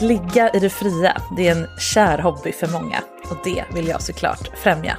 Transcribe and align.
Att 0.00 0.06
ligga 0.06 0.50
i 0.50 0.58
det 0.58 0.70
fria, 0.70 1.22
det 1.36 1.48
är 1.48 1.52
en 1.52 1.66
kär 1.78 2.18
hobby 2.18 2.52
för 2.52 2.68
många 2.68 3.02
och 3.30 3.36
det 3.44 3.64
vill 3.74 3.88
jag 3.88 4.02
såklart 4.02 4.50
främja. 4.58 4.96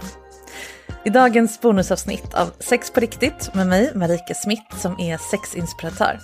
I 1.06 1.10
dagens 1.10 1.62
bonusavsnitt 1.62 2.34
av 2.34 2.52
Sex 2.60 2.92
på 2.92 3.00
riktigt 3.00 3.54
med 3.54 3.68
mig, 3.68 3.92
Marika 3.96 4.34
Smith, 4.34 4.78
som 4.78 5.00
är 5.00 5.18
sexinspiratör, 5.18 6.20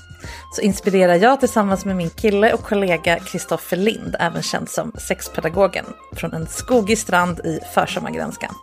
så 0.56 0.62
inspirerar 0.62 1.16
jag 1.16 1.40
tillsammans 1.40 1.86
med 1.86 1.96
min 1.96 2.10
kille 2.10 2.54
och 2.54 2.64
kollega 2.64 3.20
Kristoffer 3.20 3.78
Lind, 3.78 4.16
även 4.20 4.44
känd 4.44 4.70
som 4.70 4.92
sexpedagogen, 4.98 5.86
från 6.12 6.34
en 6.34 6.48
skogig 6.48 6.98
strand 6.98 7.40
i 7.40 7.60
försommargrönskan. 7.74 8.56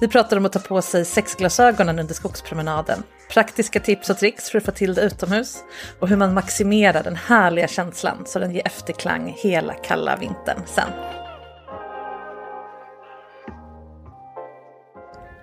Vi 0.00 0.08
pratar 0.08 0.36
om 0.36 0.46
att 0.46 0.52
ta 0.52 0.58
på 0.58 0.82
sig 0.82 1.04
sexglasögonen 1.04 1.98
under 1.98 2.14
skogspromenaden, 2.14 3.02
praktiska 3.30 3.80
tips 3.80 4.10
och 4.10 4.18
tricks 4.18 4.50
för 4.50 4.58
att 4.58 4.64
få 4.64 4.72
till 4.72 4.94
det 4.94 5.02
utomhus 5.02 5.56
och 6.00 6.08
hur 6.08 6.16
man 6.16 6.34
maximerar 6.34 7.02
den 7.02 7.16
härliga 7.16 7.68
känslan 7.68 8.22
så 8.26 8.38
den 8.38 8.54
ger 8.54 8.66
efterklang 8.66 9.34
hela 9.42 9.74
kalla 9.74 10.16
vintern 10.16 10.62
sen. 10.66 10.88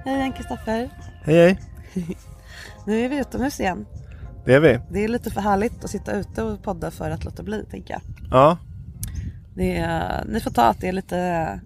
Hej 0.05 0.21
Ann-Kristoffer. 0.21 0.89
Hej 1.23 1.57
hej, 1.93 1.95
Nu 2.85 3.05
är 3.05 3.09
vi 3.09 3.19
utomhus 3.19 3.59
igen. 3.59 3.85
det 4.45 4.53
är 4.53 4.59
vi. 4.59 4.79
Det 4.91 5.03
är 5.03 5.07
lite 5.07 5.31
för 5.31 5.41
härligt 5.41 5.83
att 5.83 5.89
sitta 5.89 6.11
ute 6.13 6.43
och 6.43 6.63
podda 6.63 6.91
för 6.91 7.09
att 7.11 7.25
låta 7.25 7.43
bli 7.43 7.65
tänker 7.65 7.93
jag. 7.93 8.01
Ja, 8.31 8.57
Det 9.55 9.77
är, 9.77 10.25
ni 10.25 10.39
får 10.39 10.51
ta 10.51 10.63
att 10.63 10.81
det 10.81 10.87
är 10.87 10.91
lite 10.91 11.59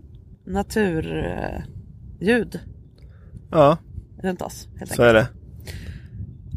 naturljud 0.46 2.60
ja 3.52 3.78
runt 4.24 4.42
oss. 4.42 4.68
Helt 4.80 4.96
så 4.96 5.04
enkelt. 5.04 5.10
är 5.10 5.14
det. 5.14 5.28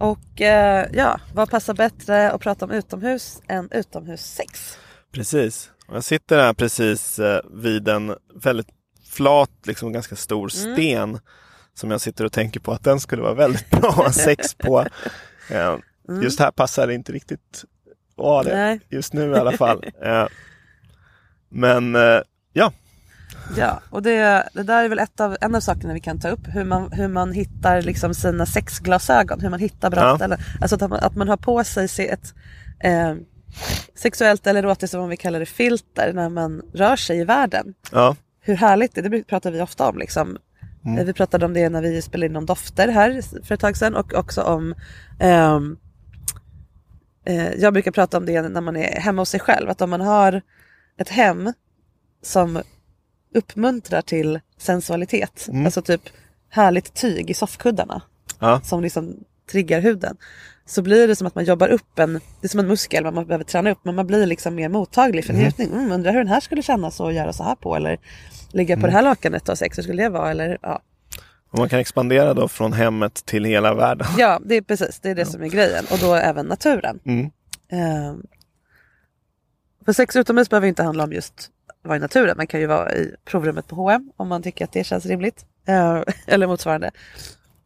Och 0.01 0.41
eh, 0.41 0.87
ja, 0.93 1.21
vad 1.35 1.51
passar 1.51 1.75
bättre 1.75 2.31
att 2.31 2.41
prata 2.41 2.65
om 2.65 2.71
utomhus 2.71 3.43
än 3.49 3.69
utomhussex? 3.73 4.79
Precis. 5.13 5.71
Jag 5.93 6.05
sitter 6.05 6.39
här 6.39 6.53
precis 6.55 7.19
eh, 7.19 7.41
vid 7.51 7.89
en 7.89 8.17
väldigt 8.43 8.69
flat, 9.11 9.51
liksom 9.65 9.93
ganska 9.93 10.17
stor 10.17 10.51
Mm. 10.65 10.75
sten 10.77 11.19
som 11.75 11.91
jag 11.91 12.01
sitter 12.01 12.25
och 12.25 12.33
tänker 12.33 12.61
på 12.61 12.73
att 12.73 12.85
den 12.85 13.01
skulle 13.01 13.23
vara 13.23 13.35
väldigt 13.35 13.71
bra 13.71 13.89
att 13.89 13.95
ha 13.97 14.13
sex 14.27 14.55
på. 14.55 14.87
Eh, 15.51 15.77
Just 16.23 16.39
här 16.41 16.51
passar 16.51 16.87
det 16.87 16.95
inte 16.95 17.13
riktigt 17.13 17.65
att 18.17 18.25
ha 18.25 18.43
det, 18.43 18.51
Mm. 18.53 18.61
Nej. 18.67 18.81
just 18.89 19.13
nu 19.13 19.31
i 19.31 19.35
alla 19.35 19.53
fall. 19.57 19.85
Eh, 20.03 20.27
Men 21.49 21.95
eh, 21.97 22.21
ja, 22.53 22.73
Ja, 23.57 23.81
och 23.91 24.03
det, 24.03 24.49
det 24.55 24.63
där 24.63 24.85
är 24.85 24.89
väl 24.89 24.99
ett 24.99 25.21
av, 25.21 25.37
en 25.41 25.55
av 25.55 25.61
sakerna 25.61 25.93
vi 25.95 26.01
kan 26.01 26.19
ta 26.21 26.29
upp. 26.29 26.41
Hur 26.45 26.65
man, 26.65 26.93
hur 26.93 27.09
man 27.09 27.33
hittar 27.33 27.83
liksom 27.83 28.15
sina 28.15 28.47
sexglasögon. 28.47 29.41
Hur 29.41 29.51
man 29.51 29.61
hittar 29.61 29.91
bra 29.91 30.01
Ja. 30.01 30.17
ställen. 30.17 30.39
Alltså 30.61 30.75
att 30.77 30.91
man, 30.91 30.93
att 31.01 31.17
man 31.17 31.29
har 31.29 31.37
på 31.37 31.65
sig 31.65 32.09
ett 32.09 32.35
eh, 32.81 33.15
sexuellt 33.95 34.47
eller 34.47 34.63
erotiskt, 34.63 34.95
vad 34.95 35.09
vi 35.09 35.17
kallar 35.17 35.41
det, 35.41 35.47
filter 35.47 36.13
när 36.13 36.29
man 36.29 36.63
rör 36.75 36.97
sig 36.97 37.19
i 37.19 37.25
världen. 37.25 37.75
ja, 37.93 38.17
Hur 38.41 38.55
härligt 38.57 38.95
det 38.95 39.01
är, 39.01 39.09
det 39.09 39.23
pratar 39.25 39.51
vi 39.51 39.61
ofta 39.61 39.89
om. 39.89 39.99
Liksom. 39.99 40.37
Eh, 40.99 41.05
Vi 41.05 41.13
pratade 41.13 41.45
om 41.47 41.53
det 41.55 41.69
när 41.69 41.83
vi 41.83 42.03
spelade 42.03 42.27
in 42.27 42.37
om 42.37 42.47
dofter 42.47 42.89
här 42.89 43.21
för 43.45 43.55
ett 43.55 43.61
tag 43.61 43.77
sedan 43.77 43.97
och 43.97 44.15
också 44.15 44.43
om 44.43 44.75
ehm, 45.21 45.77
eh, 47.25 47.53
Jag 47.55 47.73
brukar 47.73 47.91
prata 47.91 48.17
om 48.19 48.27
det 48.27 48.43
när 48.43 48.61
man 48.61 48.77
är 48.77 49.01
hemma 49.01 49.23
hos 49.23 49.29
sig 49.29 49.41
själv. 49.41 49.71
Att 49.71 49.81
om 49.83 49.91
man 49.91 50.01
har 50.01 50.43
ett 50.99 51.09
hem 51.09 51.53
som 52.23 52.63
uppmuntrar 53.35 54.03
till 54.03 54.41
sensualitet. 54.59 55.49
Alltså 55.65 55.83
typ 55.83 56.03
härligt 56.49 56.95
tyg 56.95 57.31
i 57.31 57.35
soffkuddarna 57.35 58.03
ja, 58.39 58.61
som 58.61 58.83
liksom 58.83 59.17
triggar 59.51 59.81
huden. 59.81 60.17
Så 60.67 60.83
blir 60.83 61.09
det 61.09 61.17
som 61.17 61.27
att 61.27 61.35
man 61.35 61.45
jobbar 61.45 61.69
upp 61.69 61.99
en, 61.99 62.13
det 62.13 62.47
är 62.47 62.49
som 62.49 62.61
en 62.61 62.67
muskel 62.67 63.05
man 63.05 63.27
behöver 63.27 63.45
träna 63.45 63.71
upp 63.71 63.79
men 63.83 63.95
man 63.95 64.07
blir 64.07 64.27
liksom 64.27 64.55
mer 64.55 64.69
mottaglig 64.69 65.25
för 65.25 65.33
njutning. 65.33 65.73
Mm, 65.73 65.93
undrar 65.93 66.13
hur 66.13 66.19
den 66.19 66.29
här 66.29 66.41
skulle 66.41 66.63
kännas 66.63 67.01
att 67.01 67.15
göra 67.15 67.33
så 67.33 67.43
här 67.43 67.55
på 67.55 67.77
eller 67.77 67.99
ligga 68.53 68.77
på 68.77 68.87
det 68.87 68.93
här 68.93 69.03
lakanet 69.03 69.43
och 69.43 69.49
ha 69.49 69.57
sex, 69.57 69.79
hur 69.79 69.83
skulle 69.83 70.03
det 70.03 70.09
vara? 70.09 70.31
Eller, 70.31 70.59
ja. 70.63 70.83
och 71.51 71.59
man 71.59 71.69
kan 71.69 71.79
expandera 71.79 72.35
då 72.35 72.49
från 72.49 72.73
hemmet 72.73 73.15
till 73.15 73.45
hela 73.45 73.75
världen. 73.75 74.07
ja, 74.19 74.41
det 74.45 74.55
är 74.55 74.63
precis 74.63 75.01
det 75.01 75.11
är 75.11 75.15
det 75.15 75.27
som 75.27 75.43
är 75.43 75.49
grejen 75.49 75.85
och 75.93 75.99
då 75.99 76.15
även 76.15 76.47
naturen. 76.47 77.01
Mm. 77.05 77.31
Ehm, 77.69 78.23
för 79.85 79.93
sex 79.93 80.17
utomhus 80.17 80.51
behöver 80.51 80.69
inte 80.69 80.83
handla 80.83 81.05
om 81.05 81.13
just 81.13 81.51
vara 81.83 81.97
i 81.97 82.01
naturen. 82.01 82.37
Man 82.37 82.47
kan 82.47 82.61
ju 82.61 82.67
vara 82.67 82.95
i 82.95 83.15
provrummet 83.25 83.67
på 83.69 83.75
H&M 83.77 84.13
om 84.17 84.29
man 84.29 84.43
tycker 84.43 84.65
att 84.65 84.73
det 84.73 84.85
känns 84.85 85.07
rimligt. 85.07 85.45
Ehm, 85.67 86.05
eller 86.27 86.47
motsvarande. 86.47 86.91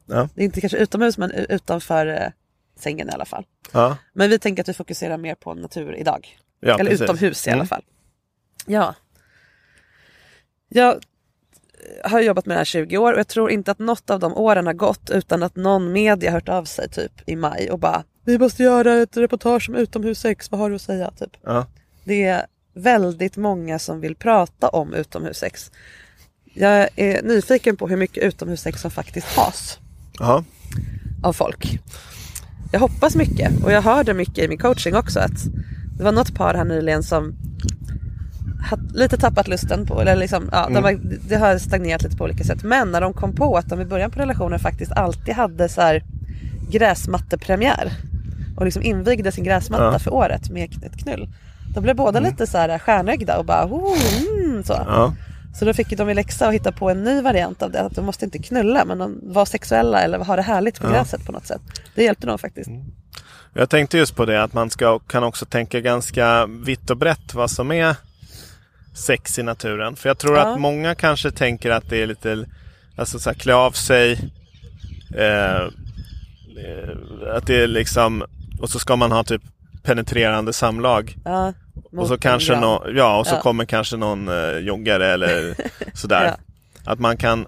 Ja. 0.06 0.28
Det 0.34 0.40
är 0.40 0.44
inte 0.44 0.60
kanske 0.60 0.78
utomhus 0.78 1.18
men 1.18 1.30
utanför 1.30 2.06
eh, 2.06 2.28
sängen 2.76 3.08
i 3.08 3.12
alla 3.12 3.24
fall. 3.24 3.44
Ja, 3.72 3.96
Men 4.12 4.30
vi 4.30 4.38
tänker 4.38 4.62
att 4.62 4.68
vi 4.68 4.72
fokuserar 4.74 5.16
mer 5.16 5.34
på 5.34 5.54
natur 5.54 5.94
idag. 5.96 6.38
ja, 6.60 6.78
Eller 6.78 6.90
precis. 6.90 7.02
utomhus 7.02 7.46
i 7.46 7.50
alla 7.50 7.56
Mm. 7.56 7.66
fall. 7.66 7.82
Ja. 8.66 8.94
Jag 10.68 11.00
har 12.04 12.20
jobbat 12.20 12.46
med 12.46 12.54
det 12.54 12.58
här 12.60 12.64
20 12.64 12.98
år 12.98 13.12
och 13.12 13.18
jag 13.18 13.28
tror 13.28 13.50
inte 13.50 13.70
att 13.70 13.78
något 13.78 14.10
av 14.10 14.20
de 14.20 14.32
åren 14.34 14.66
har 14.66 14.72
gått 14.74 15.10
utan 15.10 15.42
att 15.42 15.56
någon 15.56 15.92
media 15.92 16.30
hört 16.30 16.48
av 16.48 16.64
sig 16.64 16.88
typ 16.90 17.12
i 17.26 17.36
maj 17.36 17.70
och 17.70 17.78
bara 17.78 18.04
Vi 18.24 18.38
måste 18.38 18.62
göra 18.62 18.94
ett 18.94 19.16
reportage 19.16 19.68
om 19.68 19.74
utomhussex, 19.74 20.50
vad 20.50 20.60
har 20.60 20.68
du 20.70 20.76
att 20.76 20.82
säga? 20.82 21.10
Typ. 21.10 21.36
Ja, 21.42 21.66
Det 22.04 22.24
är 22.24 22.46
väldigt 22.74 23.36
många 23.36 23.78
som 23.78 24.00
vill 24.00 24.14
prata 24.16 24.68
om 24.68 24.94
utomhussex. 24.94 25.70
Jag 26.54 26.88
är 26.96 27.22
nyfiken 27.22 27.76
på 27.76 27.88
hur 27.88 27.96
mycket 27.96 28.24
utomhussex 28.24 28.80
som 28.80 28.90
faktiskt 28.90 29.26
has 29.26 29.78
ja, 30.18 30.44
av 31.22 31.32
folk. 31.32 31.78
Jag 32.72 32.80
hoppas 32.80 33.16
mycket 33.16 33.64
och 33.64 33.72
jag 33.72 33.82
hör 33.82 34.04
det 34.04 34.14
mycket 34.14 34.38
i 34.38 34.48
min 34.48 34.58
coaching 34.58 34.96
också 34.96 35.20
att 35.20 35.44
det 35.98 36.04
var 36.04 36.12
något 36.12 36.34
par 36.34 36.54
här 36.54 36.64
nyligen 36.64 37.02
som 37.02 37.34
lite 38.94 39.16
tappat 39.16 39.48
lusten 39.48 39.86
på, 39.86 40.00
eller 40.00 40.16
liksom, 40.16 40.48
ja, 40.52 40.68
de 40.68 40.84
har, 40.84 41.00
det 41.28 41.36
har 41.36 41.58
stagnerat 41.58 42.02
lite 42.02 42.16
på 42.16 42.24
olika 42.24 42.44
sätt. 42.44 42.62
Men 42.62 42.90
när 42.92 43.00
de 43.00 43.12
kom 43.12 43.34
på 43.34 43.56
att 43.56 43.68
de 43.68 43.80
i 43.80 43.84
början 43.84 44.10
på 44.10 44.18
relationen 44.20 44.58
faktiskt 44.58 44.92
alltid 44.92 45.34
hade 45.34 45.68
så 45.68 45.80
här 45.80 46.04
gräsmattepremiär. 46.70 47.92
Och 48.56 48.64
liksom 48.64 48.82
invigde 48.82 49.32
sin 49.32 49.44
gräsmatta 49.44 49.84
Ja. 49.92 49.98
för 49.98 50.14
året 50.14 50.50
med 50.50 50.84
ett 50.84 50.96
knull. 51.02 51.28
Då 51.74 51.80
blev 51.80 51.96
båda 51.96 52.20
lite 52.20 52.46
så 52.46 52.58
här 52.58 52.78
stjärnögda 52.78 53.38
och 53.38 53.44
bara 53.44 53.66
oh, 53.66 53.98
mm, 54.44 54.64
så. 54.64 54.72
Ja. 54.72 55.14
Så 55.58 55.64
då 55.64 55.74
fick 55.74 55.88
de 55.88 56.10
i 56.10 56.14
läxa 56.14 56.48
att 56.48 56.54
hitta 56.54 56.72
på 56.72 56.90
en 56.90 57.04
ny 57.04 57.20
variant 57.20 57.62
av 57.62 57.70
det. 57.70 57.80
Att 57.80 57.94
de 57.94 58.04
måste 58.04 58.24
inte 58.24 58.38
knulla 58.38 58.84
men 58.84 58.98
de 58.98 59.20
var 59.22 59.44
sexuella 59.44 60.00
eller 60.02 60.18
ha 60.18 60.36
det 60.36 60.42
härligt 60.42 60.80
på 60.80 60.88
gräset 60.88 61.26
på 61.26 61.32
något 61.32 61.46
sätt. 61.46 61.60
Det 61.94 62.04
hjälpte 62.04 62.26
dem 62.26 62.38
faktiskt. 62.38 62.70
Jag 63.52 63.70
tänkte 63.70 63.98
just 63.98 64.16
på 64.16 64.24
det 64.24 64.42
att 64.42 64.52
man 64.52 64.70
ska, 64.70 64.98
kan 64.98 65.24
också 65.24 65.46
tänka 65.46 65.80
ganska 65.80 66.46
vitt 66.46 66.90
och 66.90 66.96
brett 66.96 67.34
vad 67.34 67.50
som 67.50 67.72
är 67.72 67.96
sex 68.94 69.38
i 69.38 69.42
naturen. 69.42 69.96
För 69.96 70.08
jag 70.08 70.18
tror 70.18 70.36
Ja. 70.36 70.42
att 70.42 70.60
många 70.60 70.94
kanske 70.94 71.30
tänker 71.30 71.70
att 71.70 71.90
det 71.90 72.02
är 72.02 72.06
lite, 72.06 72.44
alltså 72.96 73.18
så 73.18 73.30
här, 73.30 73.34
klä 73.34 73.54
av 73.54 73.70
sig. 73.72 74.12
Eh, 75.16 75.62
eh, 76.64 77.36
att 77.36 77.46
det 77.46 77.62
är 77.62 77.66
liksom, 77.66 78.24
och 78.60 78.70
så 78.70 78.78
ska 78.78 78.96
man 78.96 79.12
ha 79.12 79.24
typ 79.24 79.42
penetrerande 79.84 80.52
samlag. 80.52 81.16
Ja, 81.24 81.52
Och 81.96 82.08
så 82.08 82.18
kanske 82.18 82.60
nå, 82.60 82.86
ja, 82.94 83.18
och 83.18 83.26
så 83.26 83.34
Ja. 83.34 83.40
kommer 83.40 83.64
kanske 83.64 83.96
någon 83.96 84.28
eh, 84.28 84.58
joggare 84.58 85.06
eller 85.12 85.54
sådär. 85.94 86.34
Att 86.84 86.98
man 86.98 87.16
kan 87.16 87.46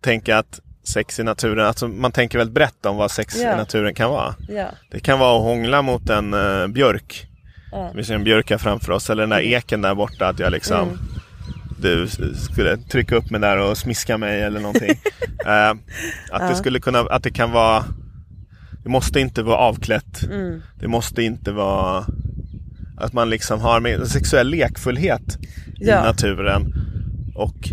tänka 0.00 0.38
att 0.38 0.60
sex 0.84 1.18
i 1.18 1.22
naturen, 1.22 1.66
alltså 1.66 1.88
man 1.88 2.12
tänker 2.12 2.38
väldigt 2.38 2.54
brett 2.54 2.86
om 2.86 2.96
vad 2.96 3.10
sex 3.10 3.36
Ja. 3.36 3.52
i 3.52 3.56
naturen 3.56 3.94
kan 3.94 4.10
vara. 4.10 4.34
Ja, 4.48 4.66
Det 4.90 5.00
kan 5.00 5.18
vara 5.18 5.36
att 5.36 5.42
hångla 5.42 5.82
mot 5.82 6.10
en 6.10 6.34
eh, 6.34 6.66
björk. 6.66 7.26
Ja. 7.72 7.90
Vi 7.94 8.04
ser 8.04 8.14
en 8.14 8.24
björk 8.24 8.50
här 8.50 8.58
framför 8.58 8.92
oss, 8.92 9.10
eller 9.10 9.22
den 9.22 9.30
där 9.30 9.40
eken 9.40 9.82
där 9.82 9.94
borta. 9.94 10.28
Att 10.28 10.38
jag 10.38 10.52
liksom 10.52 10.88
Mm. 10.88 10.98
du 11.78 12.08
skulle 12.36 12.76
trycka 12.76 13.16
upp 13.16 13.30
mig 13.30 13.40
där 13.40 13.56
och 13.58 13.78
smiska 13.78 14.18
mig 14.18 14.42
eller 14.42 14.60
någonting. 14.60 14.90
eh, 15.46 15.70
att 16.30 16.48
det 16.48 16.54
skulle 16.56 16.80
kunna, 16.80 16.98
att 17.00 17.22
det 17.22 17.30
kan 17.30 17.50
vara 17.50 17.84
Det 18.82 18.88
måste 18.88 19.20
inte 19.20 19.42
vara 19.42 19.56
avklätt. 19.56 20.22
Mm. 20.22 20.62
Det 20.80 20.88
måste 20.88 21.22
inte 21.22 21.52
vara 21.52 22.06
att 22.96 23.12
man 23.12 23.30
liksom 23.30 23.60
har 23.60 23.86
en 23.86 24.06
sexuell 24.06 24.48
lekfullhet 24.48 25.38
Ja. 25.74 26.00
i 26.00 26.02
naturen. 26.06 26.74
Och 27.34 27.68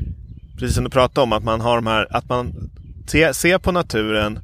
precis 0.60 0.76
som 0.76 0.84
du 0.84 0.90
pratade 0.90 1.24
om, 1.24 1.34
att 1.34 1.44
man 1.44 1.62
har 1.62 1.76
de 1.76 1.88
här, 1.88 2.08
att 2.16 2.30
man 2.30 2.72
ser, 3.08 3.34
ser 3.34 3.58
på 3.58 3.72
naturen 3.72 4.40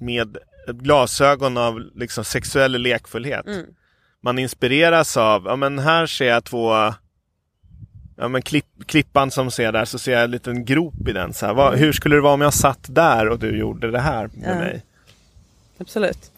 med 0.00 0.36
glasögon 0.68 1.56
av 1.56 1.80
liksom 1.94 2.24
sexuell 2.24 2.82
lekfullhet. 2.82 3.46
Mm. 3.46 3.66
Man 4.22 4.38
inspireras 4.38 5.16
av, 5.16 5.44
ja 5.46 5.56
men 5.56 5.78
här 5.78 6.06
ser 6.06 6.24
jag 6.28 6.44
två 6.44 6.94
Ja 8.16 8.28
men 8.28 8.42
klipp, 8.42 8.66
klippan 8.86 9.30
som 9.30 9.50
ser 9.50 9.72
där 9.72 9.84
så 9.84 9.98
ser 9.98 10.12
jag 10.12 10.24
en 10.24 10.30
liten 10.30 10.64
grop 10.64 11.08
i 11.08 11.12
den. 11.12 11.32
Så 11.34 11.46
här, 11.46 11.54
vad, 11.54 11.74
hur 11.78 11.92
skulle 11.92 12.14
det 12.14 12.20
vara 12.20 12.34
om 12.34 12.40
jag 12.40 12.54
satt 12.54 12.86
där 12.88 13.28
och 13.28 13.38
du 13.38 13.58
gjorde 13.58 13.90
det 13.90 14.00
här 14.00 14.30
med 14.34 14.50
Ja. 14.50 14.54
mig? 14.54 14.82
absolut. 15.78 16.30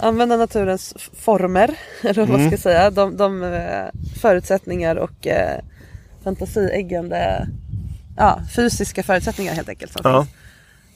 Använda 0.00 0.36
naturens 0.36 0.94
former, 1.20 1.74
eller 2.02 2.14
vad 2.14 2.28
man 2.28 2.40
Mm. 2.40 2.50
ska 2.50 2.58
säga. 2.58 2.90
De, 2.90 3.16
de 3.16 3.42
eh, 3.42 3.84
förutsättningar 4.20 4.96
och 4.96 5.26
eh, 5.26 5.60
fantasieggande 6.24 7.48
ja, 8.16 8.40
fysiska 8.56 9.02
förutsättningar 9.02 9.52
helt 9.54 9.68
enkelt. 9.68 9.92
Ja. 10.04 10.26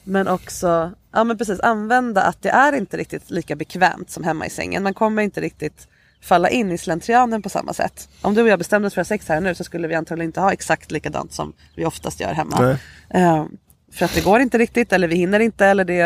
Men 0.05 0.29
också, 0.29 0.93
ja 1.12 1.25
men 1.25 1.39
precis, 1.39 1.61
använda 1.61 2.23
att 2.23 2.43
det 2.43 2.49
är 2.51 2.73
inte 2.73 2.97
riktigt 2.97 3.31
lika 3.31 3.56
bekvämt 3.56 4.11
som 4.11 4.25
hemma 4.25 4.47
i 4.47 4.51
sängen. 4.51 4.83
Man 4.83 4.94
kommer 4.94 5.23
inte 5.23 5.41
riktigt 5.41 5.89
falla 6.20 6.50
in 6.50 6.73
i 6.73 6.79
slentrianen 6.79 7.43
på 7.43 7.49
samma 7.49 7.73
sätt. 7.73 8.09
Om 8.23 8.35
du 8.35 8.43
och 8.43 8.49
jag 8.49 8.59
bestämde 8.59 8.87
oss 8.88 8.94
för 8.94 9.00
att 9.00 9.06
ha 9.09 9.15
sex 9.15 9.29
här 9.29 9.41
nu 9.41 9.55
så 9.55 9.65
skulle 9.65 9.88
vi 9.88 9.94
antagligen 9.94 10.29
inte 10.29 10.41
ha 10.41 10.53
exakt 10.53 10.91
likadant 10.91 11.32
som 11.32 11.53
vi 11.76 11.85
oftast 11.85 12.20
gör 12.20 12.32
hemma. 12.32 12.56
Eh, 13.11 13.47
för 13.93 14.05
att 14.05 14.15
det 14.15 14.25
går 14.25 14.41
inte 14.41 14.59
riktigt 14.59 14.93
eller 14.93 15.09
vi 15.09 15.17
hinner 15.17 15.41
inte 15.41 15.67
eller 15.67 15.85
det, 15.85 16.03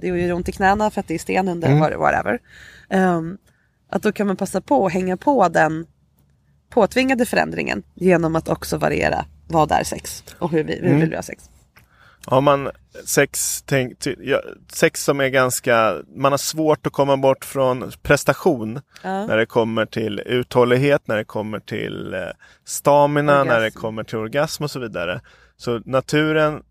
det 0.00 0.06
gör 0.06 0.32
ont 0.32 0.48
i 0.48 0.52
knäna 0.52 0.90
för 0.90 1.00
att 1.00 1.08
det 1.08 1.14
är 1.14 1.18
sten 1.18 1.48
under, 1.48 1.68
Mm. 1.68 1.82
what- 1.82 1.96
whatever. 1.98 2.38
Eh, 2.88 3.20
att 3.90 4.02
då 4.02 4.12
kan 4.12 4.26
man 4.26 4.36
passa 4.36 4.60
på 4.60 4.86
att 4.86 4.92
hänga 4.92 5.16
på 5.16 5.48
den 5.48 5.86
påtvingade 6.70 7.26
förändringen 7.26 7.82
genom 7.94 8.36
att 8.36 8.48
också 8.48 8.78
variera 8.78 9.24
vad 9.48 9.72
är 9.72 9.84
sex 9.84 10.24
och 10.38 10.50
hur, 10.50 10.64
vi, 10.64 10.72
hur 10.74 10.86
Mm. 10.86 11.00
vill 11.00 11.10
vi 11.10 11.16
ha 11.16 11.22
sex. 11.22 11.50
Har 12.26 12.40
man 12.40 12.70
sex, 13.04 13.62
tänk, 13.66 14.06
ja, 14.20 14.40
sex 14.72 15.04
som 15.04 15.20
är 15.20 15.28
ganska, 15.28 15.94
man 16.16 16.32
har 16.32 16.38
svårt 16.38 16.86
att 16.86 16.92
komma 16.92 17.16
bort 17.16 17.44
från 17.44 17.92
prestation 18.02 18.80
Ja. 19.02 19.26
när 19.26 19.36
det 19.36 19.46
kommer 19.46 19.86
till 19.86 20.22
uthållighet, 20.26 21.08
när 21.08 21.16
det 21.16 21.24
kommer 21.24 21.60
till 21.60 22.14
eh, 22.14 22.20
stamina, 22.64 23.32
Orgasm. 23.32 23.48
när 23.48 23.60
det 23.60 23.70
kommer 23.70 24.04
till 24.04 24.18
orgasm 24.18 24.64
och 24.64 24.70
så 24.70 24.78
vidare. 24.80 25.20
Så 25.56 25.80
naturen, 25.84 26.62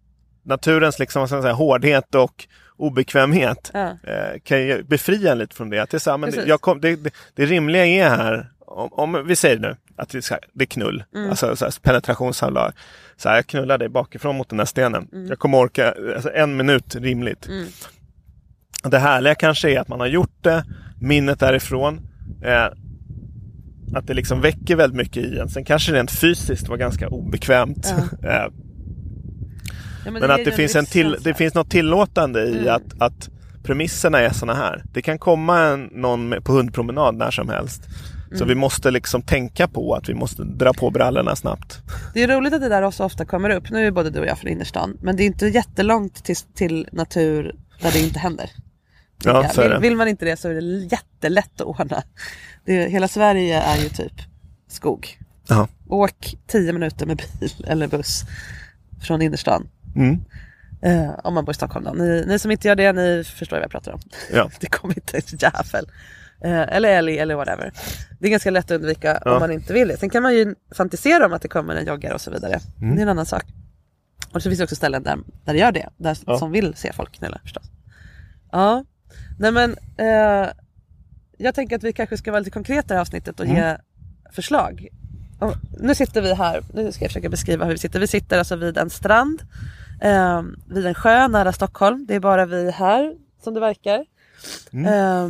naturens 0.43 0.99
liksom, 0.99 1.27
säga, 1.27 1.53
hårdhet 1.53 2.15
och 2.15 2.45
obekvämhet 2.77 3.71
Ja. 3.73 3.89
eh, 4.03 4.39
kan 4.43 4.61
ju 4.61 4.83
befria 4.83 5.31
en 5.31 5.37
lite 5.37 5.55
från 5.55 5.69
det. 5.69 5.79
Att 5.79 5.89
det, 5.89 5.97
är 5.97 5.99
så 5.99 6.11
här, 6.11 6.17
men 6.17 6.31
det, 6.31 6.61
kom, 6.61 6.81
det, 6.81 6.95
det, 6.95 7.13
det 7.35 7.45
rimliga 7.45 7.85
är 7.85 8.09
här, 8.09 8.51
om, 8.71 8.89
om 8.93 9.27
vi 9.27 9.35
säger 9.35 9.59
nu 9.59 9.75
att 9.95 10.09
det 10.09 10.17
är, 10.31 10.39
det 10.53 10.63
är 10.63 10.67
knull, 10.67 11.03
Mm. 11.15 11.29
alltså 11.29 11.55
så 11.55 11.65
här, 11.65 11.73
penetrationssamlag. 11.81 12.71
Så 13.17 13.29
här, 13.29 13.35
jag 13.35 13.47
knullar 13.47 13.77
dig 13.77 13.89
bakifrån 13.89 14.35
mot 14.37 14.49
den 14.49 14.59
här 14.59 14.65
stenen. 14.65 15.07
Mm. 15.13 15.27
Jag 15.27 15.39
kommer 15.39 15.57
orka, 15.57 15.93
alltså 16.15 16.31
en 16.33 16.57
minut 16.57 16.95
rimligt. 16.95 17.49
Det 18.83 18.99
härliga 18.99 19.35
kanske 19.35 19.71
är 19.71 19.79
att 19.79 19.87
man 19.87 19.99
har 19.99 20.07
gjort 20.07 20.37
det, 20.43 20.65
minnet 20.99 21.39
därifrån. 21.39 22.01
Eh, 22.43 22.65
att 23.95 24.07
det 24.07 24.13
liksom 24.13 24.41
väcker 24.41 24.75
väldigt 24.75 24.97
mycket 24.97 25.23
i 25.23 25.39
en. 25.39 25.49
Sen 25.49 25.65
kanske 25.65 25.93
rent 25.93 26.11
fysiskt 26.11 26.67
var 26.69 26.77
ganska 26.77 27.07
obekvämt. 27.09 27.93
eh, 28.23 28.45
Ja, 30.05 30.11
men 30.11 30.21
ger 30.21 30.29
att 30.29 30.39
ju 30.39 30.45
det 30.45 30.51
finns, 30.51 30.75
en 30.75 30.85
till, 30.85 31.17
det 31.21 31.33
finns 31.33 31.53
något 31.53 31.69
tillåtande 31.69 32.41
i 32.43 32.57
Mm. 32.59 32.75
att, 32.75 33.01
att 33.01 33.29
premisserna 33.63 34.19
är 34.19 34.29
såna 34.29 34.53
här. 34.53 34.83
Det 34.93 35.01
kan 35.01 35.19
komma 35.19 35.59
en, 35.59 35.83
någon 35.83 36.35
på 36.43 36.51
hundpromenad 36.51 37.15
när 37.15 37.31
som 37.31 37.49
helst. 37.49 37.87
Så 38.31 38.35
Mm. 38.35 38.47
vi 38.47 38.55
måste 38.55 38.91
liksom 38.91 39.21
tänka 39.21 39.67
på 39.67 39.93
att 39.95 40.09
vi 40.09 40.13
måste 40.13 40.43
dra 40.43 40.73
på 40.73 40.89
brallorna 40.89 41.35
snabbt. 41.35 41.77
Det 42.13 42.23
är 42.23 42.27
roligt 42.27 42.53
att 42.53 42.61
det 42.61 42.69
där 42.69 42.91
så 42.91 43.05
ofta 43.05 43.25
kommer 43.25 43.49
upp. 43.49 43.69
Nu 43.69 43.87
är 43.87 43.91
både 43.91 44.09
du 44.09 44.19
och 44.19 44.25
jag 44.25 44.37
från 44.37 44.51
innerstan. 44.51 44.97
Men 45.01 45.15
det 45.15 45.23
är 45.23 45.25
inte 45.25 45.47
jättelångt 45.47 46.23
till, 46.23 46.35
till 46.35 46.87
natur 46.91 47.55
där 47.81 47.91
det 47.91 47.99
inte 47.99 48.19
händer. 48.19 48.49
Ja, 49.23 49.49
så 49.49 49.61
vill, 49.61 49.77
vill 49.81 49.95
man 49.95 50.07
inte 50.07 50.25
det 50.25 50.37
så 50.37 50.49
är 50.49 50.53
det 50.53 50.61
jättelätt 50.91 51.61
att 51.61 51.67
ordna. 51.67 52.03
Det, 52.65 52.89
hela 52.89 53.07
Sverige 53.07 53.61
är 53.61 53.77
ju 53.77 53.89
typ 53.89 54.13
skog. 54.67 55.17
Ja. 55.47 55.67
Åk 55.89 56.35
10 56.47 56.73
minuter 56.73 57.05
med 57.05 57.17
bil 57.39 57.51
eller 57.67 57.87
buss 57.87 58.23
från 59.01 59.21
innerstan. 59.21 59.67
Mm. 59.95 60.21
Eh, 60.81 61.11
om 61.23 61.33
man 61.33 61.45
bor 61.45 61.51
i 61.51 61.55
Stockholm 61.55 61.85
då. 61.85 61.91
Ni, 61.93 62.23
ni 62.27 62.39
som 62.39 62.51
inte 62.51 62.67
gör 62.67 62.75
det, 62.75 62.91
ni 62.93 63.23
förstår 63.23 63.57
vad 63.57 63.63
jag 63.63 63.71
pratar 63.71 63.91
om. 63.91 63.99
Ja. 64.33 64.49
Det 64.59 64.67
kommer 64.67 64.95
inte 64.97 65.17
en 65.17 65.37
jävel. 65.39 65.85
Eh, 66.43 66.61
eller 66.75 66.89
älg 66.89 67.19
eller 67.19 67.35
whatever. 67.35 67.71
Det 68.19 68.27
är 68.27 68.31
ganska 68.31 68.51
lätt 68.51 68.65
att 68.65 68.71
undvika 68.75 69.21
Ja. 69.25 69.33
om 69.33 69.39
man 69.39 69.51
inte 69.51 69.73
vill 69.73 69.87
det. 69.87 69.97
Sen 69.97 70.09
kan 70.09 70.23
man 70.23 70.33
ju 70.33 70.55
fantisera 70.75 71.25
om 71.25 71.33
att 71.33 71.41
det 71.41 71.47
kommer 71.47 71.75
en 71.75 71.85
joggare 71.85 72.13
och 72.13 72.21
så 72.21 72.31
vidare. 72.31 72.59
Mm. 72.81 72.95
Det 72.95 73.01
är 73.01 73.03
en 73.03 73.09
annan 73.09 73.25
sak. 73.25 73.43
Och 74.33 74.43
så 74.43 74.49
finns 74.49 74.57
det 74.57 74.63
också 74.63 74.75
ställen 74.75 75.03
där, 75.03 75.17
där 75.45 75.53
det 75.53 75.59
gör 75.59 75.71
det. 75.71 75.89
Där, 75.97 76.17
Ja. 76.25 76.37
Som 76.37 76.51
vill 76.51 76.73
se 76.75 76.93
folk 76.93 77.11
knulla 77.11 77.39
förstås. 77.43 77.63
Ja, 78.51 78.85
nej 79.39 79.51
men 79.51 79.75
eh, 79.97 80.49
jag 81.37 81.55
tänker 81.55 81.75
att 81.75 81.83
vi 81.83 81.93
kanske 81.93 82.17
ska 82.17 82.31
vara 82.31 82.39
lite 82.39 82.51
konkreta 82.51 82.95
i 82.95 82.97
avsnittet 82.97 83.39
och 83.39 83.45
Mm. 83.45 83.57
ge 83.57 83.77
förslag. 84.31 84.87
Och 85.39 85.53
nu 85.79 85.95
sitter 85.95 86.21
vi 86.21 86.33
här, 86.33 86.63
nu 86.73 86.91
ska 86.91 87.03
jag 87.05 87.09
försöka 87.11 87.29
beskriva 87.29 87.65
hur 87.65 87.71
vi 87.71 87.77
sitter. 87.77 87.99
Vi 87.99 88.07
sitter 88.07 88.37
alltså 88.39 88.55
vid 88.55 88.77
en 88.77 88.89
strand, 88.89 89.41
eh, 90.01 90.41
vid 90.69 90.85
en 90.85 90.93
sjö 90.93 91.27
nära 91.27 91.51
Stockholm. 91.53 92.05
Det 92.07 92.15
är 92.15 92.19
bara 92.19 92.45
vi 92.45 92.71
här 92.71 93.15
som 93.43 93.53
det 93.53 93.59
verkar. 93.59 94.05
Eh, 94.71 95.27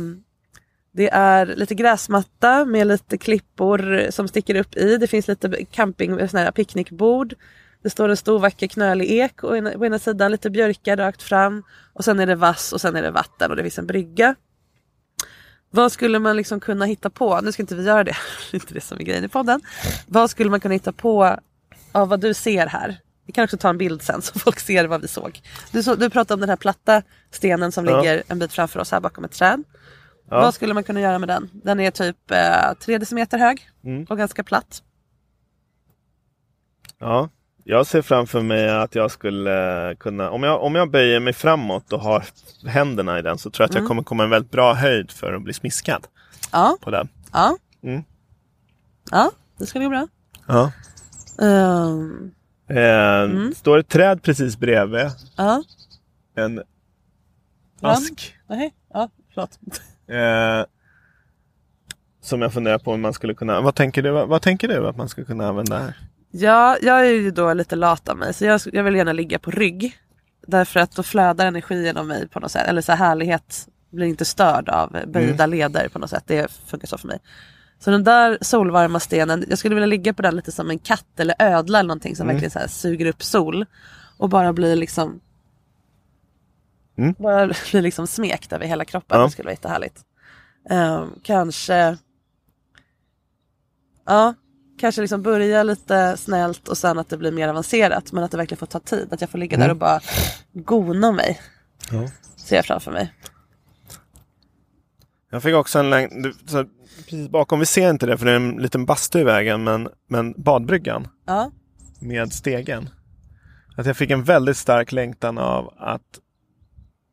det 0.92 1.08
är 1.12 1.46
lite 1.46 1.74
gräsmatta 1.74 2.64
med 2.64 2.86
lite 2.86 3.18
klippor 3.18 4.06
som 4.10 4.28
sticker 4.28 4.54
upp 4.54 4.76
i. 4.76 4.96
Det 4.96 5.06
finns 5.06 5.28
lite 5.28 5.64
camping, 5.70 6.28
sån 6.28 6.40
här 6.40 6.50
picknickbord. 6.50 7.34
Det 7.82 7.90
står 7.90 8.08
en 8.08 8.16
stor 8.16 8.38
vacker 8.38 8.66
knölig 8.66 9.10
ek 9.10 9.42
och 9.44 9.56
ena- 9.56 9.78
på 9.78 9.86
ena 9.86 9.98
sidan 9.98 10.30
lite 10.32 10.50
björkar 10.50 10.96
rakt 10.96 11.22
fram. 11.22 11.62
Och 11.92 12.04
sen 12.04 12.20
är 12.20 12.26
det 12.26 12.34
vass 12.34 12.72
och 12.72 12.80
sen 12.80 12.96
är 12.96 13.02
det 13.02 13.10
vatten 13.10 13.50
och 13.50 13.56
det 13.56 13.62
finns 13.62 13.78
en 13.78 13.86
brygga. 13.86 14.34
Vad 15.70 15.92
skulle 15.92 16.18
man 16.18 16.36
liksom 16.36 16.60
kunna 16.60 16.84
hitta 16.84 17.10
på? 17.10 17.40
Nu 17.40 17.52
ska 17.52 17.62
inte 17.62 17.74
vi 17.74 17.84
göra 17.84 18.04
det, 18.04 18.16
det 18.50 18.56
är 18.56 18.60
inte 18.60 18.74
det 18.74 18.80
som 18.80 18.98
är 18.98 19.02
grejen 19.04 19.24
i 19.24 19.28
podden. 19.28 19.60
Vad 20.06 20.30
skulle 20.30 20.50
man 20.50 20.60
kunna 20.60 20.74
hitta 20.74 20.92
på 20.92 21.36
av 21.92 22.08
vad 22.08 22.20
du 22.20 22.34
ser 22.34 22.66
här? 22.66 22.98
Vi 23.26 23.32
kan 23.32 23.44
också 23.44 23.56
ta 23.56 23.68
en 23.68 23.78
bild 23.78 24.02
sen 24.02 24.22
så 24.22 24.38
folk 24.38 24.60
ser 24.60 24.84
vad 24.84 25.00
vi 25.02 25.08
såg. 25.08 25.40
Du, 25.72 25.82
så, 25.82 25.94
du 25.94 26.10
pratade 26.10 26.34
om 26.34 26.40
den 26.40 26.48
här 26.48 26.56
platta 26.56 27.02
stenen 27.30 27.72
som 27.72 27.86
Ja. 27.86 28.00
ligger 28.00 28.22
en 28.28 28.38
bit 28.38 28.52
framför 28.52 28.80
oss 28.80 28.90
här 28.90 29.00
bakom 29.00 29.24
ett 29.24 29.32
träd. 29.32 29.64
Ja. 30.32 30.40
Vad 30.40 30.54
skulle 30.54 30.74
man 30.74 30.84
kunna 30.84 31.00
göra 31.00 31.18
med 31.18 31.28
den? 31.28 31.50
Den 31.52 31.80
är 31.80 31.90
typ 31.90 32.30
eh, 32.30 32.72
3 32.80 32.98
decimeter 32.98 33.38
hög 33.38 33.68
Mm. 33.84 34.04
och 34.10 34.18
ganska 34.18 34.44
platt. 34.44 34.82
Ja, 36.98 37.28
jag 37.64 37.86
ser 37.86 38.02
framför 38.02 38.42
mig 38.42 38.68
att 38.70 38.94
jag 38.94 39.10
skulle 39.10 39.96
kunna, 39.98 40.30
om 40.30 40.42
jag, 40.42 40.62
om 40.62 40.74
jag 40.74 40.90
böjer 40.90 41.20
mig 41.20 41.32
framåt 41.32 41.92
och 41.92 42.00
har 42.00 42.24
händerna 42.66 43.18
i 43.18 43.22
den 43.22 43.38
så 43.38 43.50
tror 43.50 43.62
jag 43.64 43.68
att 43.68 43.70
Mm. 43.74 43.82
jag 43.82 43.88
kommer 43.88 44.02
komma 44.02 44.24
en 44.24 44.30
väldigt 44.30 44.50
bra 44.52 44.74
höjd 44.74 45.10
för 45.10 45.32
att 45.32 45.42
bli 45.42 45.52
smiskad 45.52 46.06
Ja, 46.52 46.76
på 46.80 46.90
den. 46.90 47.08
ja. 47.32 47.56
Mm. 47.82 48.02
Ja, 49.10 49.30
det 49.58 49.66
ska 49.66 49.78
gå 49.78 49.88
bra. 49.88 50.08
Ja. 50.46 50.72
Ehm, 51.42 52.34
Eh, 52.68 53.22
Mm. 53.22 53.54
Står 53.54 53.78
ett 53.78 53.88
träd 53.88 54.22
precis 54.22 54.56
bredvid. 54.56 55.06
ja, 55.36 55.62
En 56.34 56.62
ask. 57.80 58.34
Nej, 58.48 58.74
ja, 58.92 59.10
förlåt. 59.34 59.58
Eh, 60.08 60.64
som 62.22 62.42
jag 62.42 62.52
funderar 62.52 62.78
på 62.78 62.92
om 62.92 63.00
man 63.00 63.12
skulle 63.12 63.34
kunna, 63.34 63.60
vad 63.60 63.74
tänker 63.74 64.02
du, 64.02 64.10
vad 64.10 64.42
tänker 64.42 64.68
du 64.68 64.88
att 64.88 64.96
man 64.96 65.08
skulle 65.08 65.24
kunna 65.24 65.48
använda 65.48 65.78
här? 65.78 65.94
Ja, 66.30 66.76
jag 66.82 67.00
är 67.06 67.10
ju 67.10 67.30
då 67.30 67.54
lite 67.54 67.76
lat 67.76 68.08
av 68.08 68.16
mig 68.16 68.34
så 68.34 68.44
jag, 68.44 68.60
jag 68.72 68.84
vill 68.84 68.94
gärna 68.94 69.12
ligga 69.12 69.38
på 69.38 69.50
rygg. 69.50 69.96
Därför 70.46 70.80
att 70.80 70.92
då 70.92 71.02
flödar 71.02 71.46
energin 71.46 71.84
genom 71.84 72.08
mig 72.08 72.28
på 72.28 72.40
något 72.40 72.50
sätt. 72.50 72.68
Eller 72.68 72.82
så 72.82 72.92
här 72.92 72.98
härlighet 73.06 73.68
blir 73.90 74.06
inte 74.06 74.24
störd 74.24 74.68
av 74.68 74.96
böjda 75.06 75.46
leder 75.46 75.88
på 75.88 75.98
något 75.98 76.10
sätt. 76.10 76.24
Det 76.26 76.50
funkar 76.66 76.88
så 76.88 76.98
för 76.98 77.08
mig. 77.08 77.18
Så 77.78 77.90
den 77.90 78.04
där 78.04 78.38
solvarma 78.40 79.00
stenen, 79.00 79.44
jag 79.48 79.58
skulle 79.58 79.74
vilja 79.74 79.86
ligga 79.86 80.14
på 80.14 80.22
den 80.22 80.36
lite 80.36 80.52
som 80.52 80.70
en 80.70 80.78
katt 80.78 81.20
eller 81.20 81.34
ödla 81.38 81.78
eller 81.78 81.88
någonting 81.88 82.16
som 82.16 82.26
verkligen 82.26 82.50
så 82.50 82.58
suger 82.68 83.06
upp 83.06 83.22
sol. 83.22 83.66
Och 84.18 84.28
bara 84.28 84.52
bli 84.52 84.76
liksom 84.76 85.20
Mm. 86.98 87.14
Bara 87.18 87.46
bli 87.70 87.82
liksom 87.82 88.06
smekt 88.06 88.52
över 88.52 88.66
hela 88.66 88.84
kroppen. 88.84 89.18
Ja. 89.18 89.24
Det 89.24 89.30
skulle 89.30 89.46
vara 89.46 89.52
jättehärligt. 89.52 90.04
Um, 90.70 91.14
kanske 91.22 91.98
Ja, 94.06 94.34
kanske 94.78 95.00
liksom 95.00 95.22
börja 95.22 95.62
lite 95.62 96.16
snällt 96.16 96.68
och 96.68 96.78
sen 96.78 96.98
att 96.98 97.08
det 97.08 97.16
blir 97.18 97.32
mer 97.32 97.48
avancerat. 97.48 98.12
Men 98.12 98.24
att 98.24 98.30
det 98.30 98.36
verkligen 98.36 98.58
får 98.58 98.66
ta 98.66 98.80
tid. 98.80 99.12
Att 99.12 99.20
jag 99.20 99.30
får 99.30 99.38
ligga 99.38 99.56
där 99.56 99.70
och 99.70 99.76
bara 99.76 100.00
gona 100.52 101.12
mig. 101.12 101.40
Ja. 101.90 102.08
Ser 102.36 102.56
jag 102.56 102.64
framför 102.64 102.92
mig. 102.92 103.12
Jag 105.30 105.42
fick 105.42 105.54
också 105.54 105.78
en 105.78 105.90
längd, 105.90 106.26
precis 107.04 107.28
bakom, 107.28 107.60
vi 107.60 107.66
ser 107.66 107.90
inte 107.90 108.06
det 108.06 108.18
för 108.18 108.26
det 108.26 108.32
är 108.32 108.36
en 108.36 108.50
liten 108.50 108.86
bastu 108.86 109.18
i 109.20 109.24
vägen, 109.24 109.64
men, 109.64 109.88
men 110.08 110.34
badbryggan 110.36 111.08
Ja, 111.26 111.50
med 112.00 112.32
stegen. 112.32 112.88
Att 113.76 113.86
jag 113.86 113.96
fick 113.96 114.10
en 114.10 114.24
väldigt 114.24 114.56
stark 114.56 114.92
längtan 114.92 115.38
av 115.38 115.74
att, 115.78 116.00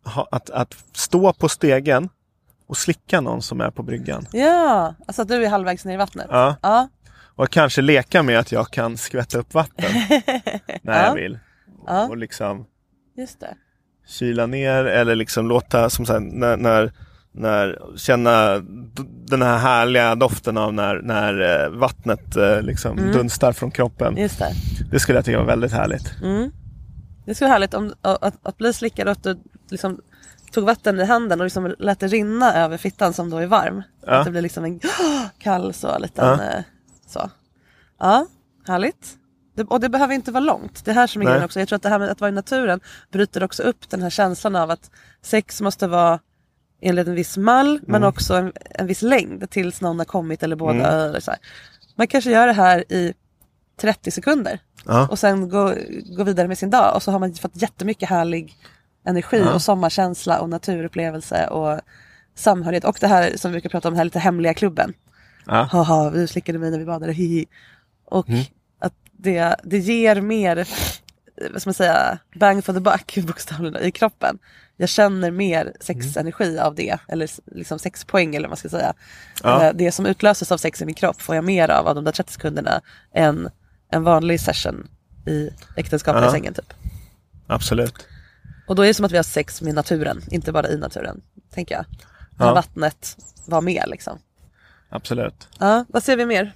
ha, 0.05 0.27
att, 0.31 0.49
att 0.49 0.75
stå 0.93 1.33
på 1.33 1.49
stegen 1.49 2.09
och 2.67 2.77
slicka 2.77 3.21
någon 3.21 3.41
som 3.41 3.61
är 3.61 3.71
på 3.71 3.83
bryggan. 3.83 4.25
ja. 4.31 4.95
alltså 5.07 5.21
att 5.21 5.27
du 5.27 5.45
är 5.45 5.49
halvvägs 5.49 5.85
ner 5.85 5.93
i 5.93 5.97
vattnet. 5.97 6.27
Ja. 6.29 6.55
Ja, 6.61 6.87
Och 7.35 7.49
kanske 7.49 7.81
leka 7.81 8.23
med 8.23 8.39
att 8.39 8.51
jag 8.51 8.67
kan 8.71 8.97
skvätta 8.97 9.37
upp 9.37 9.53
vatten 9.53 9.91
när 10.81 10.99
Ja. 11.01 11.05
jag 11.05 11.15
vill. 11.15 11.39
Ja. 11.87 12.07
Och 12.07 12.17
liksom 12.17 12.65
just 13.17 13.39
det. 13.39 13.55
kyla 14.07 14.45
ner 14.45 14.85
eller 14.85 15.15
liksom 15.15 15.47
låta, 15.47 15.89
som 15.89 16.05
så 16.05 16.13
här, 16.13 16.19
när, 16.19 16.57
när, 16.57 16.91
när 17.31 17.79
känna 17.97 18.59
den 19.27 19.41
här 19.41 19.57
härliga 19.57 20.15
doften 20.15 20.57
av 20.57 20.73
när, 20.73 21.01
när 21.01 21.63
eh, 21.65 21.69
vattnet 21.69 22.35
eh, 22.35 22.61
liksom 22.61 22.97
dunstar 22.97 23.51
från 23.53 23.71
kroppen. 23.71 24.17
Just 24.17 24.39
det. 24.39 24.53
Det 24.91 24.99
skulle 24.99 25.17
jag 25.17 25.25
tycka 25.25 25.37
var 25.37 25.45
väldigt 25.45 25.71
härligt. 25.71 26.13
Det 27.25 27.35
skulle 27.35 27.47
vara 27.47 27.53
härligt 27.53 27.73
om, 27.73 27.93
att, 28.01 28.35
att 28.43 28.57
bli 28.57 28.73
slickad 28.73 29.07
och 29.07 29.11
att 29.11 29.23
du 29.23 29.39
liksom 29.71 30.01
tog 30.51 30.65
vatten 30.65 30.99
i 30.99 31.05
handen 31.05 31.39
och 31.39 31.45
liksom 31.45 31.75
lät 31.79 31.99
det 31.99 32.07
rinna 32.07 32.53
över 32.55 32.77
fittan 32.77 33.13
som 33.13 33.29
då 33.29 33.37
är 33.37 33.45
varm. 33.45 33.83
Ja. 34.05 34.11
Att 34.11 34.25
det 34.25 34.31
blir 34.31 34.41
liksom 34.41 34.65
en 34.65 34.79
kall 35.39 35.73
så 35.73 35.99
liten 35.99 36.25
Ja. 36.25 36.43
eh, 36.43 36.63
så. 37.07 37.29
Ja, 37.99 38.25
härligt. 38.67 39.15
Det, 39.55 39.63
och 39.63 39.79
det 39.79 39.89
behöver 39.89 40.13
inte 40.13 40.31
vara 40.31 40.43
långt. 40.43 40.85
Det 40.85 40.93
här 40.93 41.07
som 41.07 41.21
är 41.21 41.25
grejen 41.25 41.43
också. 41.43 41.59
Jag 41.59 41.67
tror 41.69 41.75
att 41.75 41.81
det 41.83 41.89
här 41.89 41.99
med 41.99 42.09
att 42.09 42.21
vara 42.21 42.29
i 42.29 42.33
naturen 42.33 42.79
bryter 43.11 43.43
också 43.43 43.63
upp 43.63 43.89
den 43.89 44.01
här 44.01 44.09
känslan 44.09 44.55
av 44.55 44.71
att 44.71 44.91
sex 45.21 45.61
måste 45.61 45.87
vara 45.87 46.19
enligt 46.81 47.07
en 47.07 47.15
viss 47.15 47.37
mall 47.37 47.79
men 47.87 47.95
Mm. 47.95 48.09
också 48.09 48.33
en, 48.35 48.53
en 48.69 48.87
viss 48.87 49.01
längd 49.01 49.49
tills 49.49 49.81
någon 49.81 49.97
har 49.99 50.05
kommit 50.05 50.43
eller 50.43 50.55
båda. 50.55 50.87
Eller 51.05 51.19
så 51.19 51.31
här. 51.31 51.39
Man 51.95 52.07
kanske 52.07 52.31
gör 52.31 52.47
det 52.47 52.53
här 52.53 52.91
i 52.93 53.13
30 53.81 54.11
sekunder 54.11 54.59
Ja. 54.85 55.07
och 55.07 55.19
sen 55.19 55.49
gå, 55.49 55.73
gå 56.17 56.23
vidare 56.23 56.47
med 56.47 56.57
sin 56.57 56.69
dag 56.69 56.95
och 56.95 57.03
så 57.03 57.11
har 57.11 57.19
man 57.19 57.33
fått 57.33 57.61
jättemycket 57.61 58.09
härlig 58.09 58.55
energi 59.05 59.43
och 59.53 59.61
sommarkänsla 59.61 60.39
och 60.41 60.49
naturupplevelse 60.49 61.47
och 61.47 61.79
samhörighet 62.35 62.83
och 62.83 62.97
det 62.99 63.07
här 63.07 63.33
som 63.37 63.51
vi 63.51 63.55
brukar 63.55 63.69
prata 63.69 63.87
om, 63.87 63.93
den 63.93 63.97
här 63.97 64.05
lite 64.05 64.19
hemliga 64.19 64.53
klubben. 64.53 64.93
Ja. 65.45 65.69
Haha, 65.71 66.09
du 66.09 66.27
slickade 66.27 66.59
mig 66.59 66.71
när 66.71 66.79
vi 66.79 66.85
badade, 66.85 67.13
hihi. 67.13 67.45
Och 68.05 68.29
Mm. 68.29 68.43
att 68.79 68.93
det, 69.11 69.55
det 69.63 69.77
ger 69.77 70.21
mer, 70.21 70.67
vad 71.51 71.61
ska 71.61 71.67
man 71.69 71.73
säga, 71.73 72.19
bang 72.35 72.65
for 72.65 72.73
the 72.73 72.79
buck 72.79 73.17
bokstavligen 73.27 73.83
i 73.83 73.91
kroppen. 73.91 74.39
Jag 74.77 74.89
känner 74.89 75.31
mer 75.31 75.73
sexenergi 75.79 76.59
av 76.59 76.75
det, 76.75 76.97
eller 77.07 77.29
liksom 77.55 77.79
sexpoäng 77.79 78.35
eller 78.35 78.47
vad 78.47 78.49
man 78.49 78.57
ska 78.57 78.69
säga. 78.69 78.93
Ja. 79.43 79.63
Eh, 79.63 79.71
Det 79.75 79.91
som 79.91 80.05
utlöses 80.05 80.51
av 80.51 80.57
sex 80.57 80.81
i 80.81 80.85
min 80.85 80.95
kropp 80.95 81.21
får 81.21 81.35
jag 81.35 81.43
mer 81.43 81.69
av, 81.69 81.87
av 81.87 81.95
de 81.95 82.03
där 82.03 82.11
30 82.11 82.33
sekunderna 82.33 82.81
än 83.13 83.49
en 83.91 84.03
vanlig 84.03 84.39
session 84.41 84.87
i 85.27 85.49
äktenskapliga 85.77 86.25
Ja. 86.25 86.31
sängen 86.31 86.53
typ. 86.53 86.73
Absolut. 87.47 88.07
Och 88.69 88.75
då 88.75 88.81
är 88.83 88.87
det 88.87 88.93
som 88.93 89.05
att 89.05 89.11
vi 89.11 89.15
har 89.17 89.23
sex 89.23 89.61
med 89.61 89.75
naturen, 89.75 90.21
inte 90.31 90.51
bara 90.51 90.67
i 90.69 90.77
naturen, 90.77 91.21
tänker 91.53 91.75
jag. 91.75 91.85
När 92.37 92.45
Ja. 92.47 92.53
vattnet 92.53 93.17
var 93.47 93.61
med 93.61 93.83
liksom. 93.87 94.19
Absolut. 94.89 95.47
Ja, 95.59 95.85
vad 95.89 96.03
ser 96.03 96.17
vi 96.17 96.25
mer? 96.25 96.51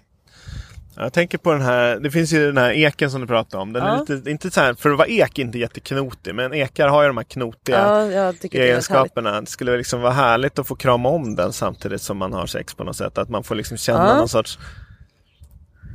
Jag 0.95 1.13
tänker 1.13 1.37
på 1.37 1.51
den 1.53 1.61
här, 1.61 1.99
det 1.99 2.11
finns 2.11 2.33
ju 2.33 2.45
den 2.45 2.57
här 2.57 2.71
eken 2.71 3.11
som 3.11 3.21
du 3.21 3.27
pratade 3.27 3.61
om. 3.63 3.73
Den 3.73 3.83
är 3.83 3.87
Ja. 3.87 4.05
lite, 4.09 4.31
inte 4.31 4.51
så 4.51 4.61
här, 4.61 4.73
för 4.73 4.89
att 4.89 4.97
vara 4.97 5.07
ek 5.07 5.39
inte 5.39 5.57
jätteknotig, 5.59 6.35
men 6.35 6.53
ekar 6.53 6.87
har 6.87 7.01
ju 7.01 7.07
de 7.07 7.17
här 7.17 7.23
knotiga 7.23 8.11
Ja, 8.11 8.33
tycker 8.33 8.59
det 8.59 8.65
är 8.65 8.69
egenskaperna. 8.69 9.41
Det 9.41 9.47
skulle 9.47 9.77
liksom 9.77 10.01
vara 10.01 10.13
härligt 10.13 10.59
att 10.59 10.67
få 10.67 10.75
krama 10.75 11.09
om 11.09 11.35
den 11.35 11.53
samtidigt 11.53 12.01
som 12.01 12.17
man 12.17 12.33
har 12.33 12.45
sex 12.47 12.73
på 12.73 12.83
något 12.83 12.95
sätt. 12.97 13.17
Att 13.17 13.29
man 13.29 13.43
får 13.43 13.55
liksom 13.55 13.77
känna 13.77 14.07
Ja. 14.07 14.15
någon 14.17 14.29
sorts 14.29 14.59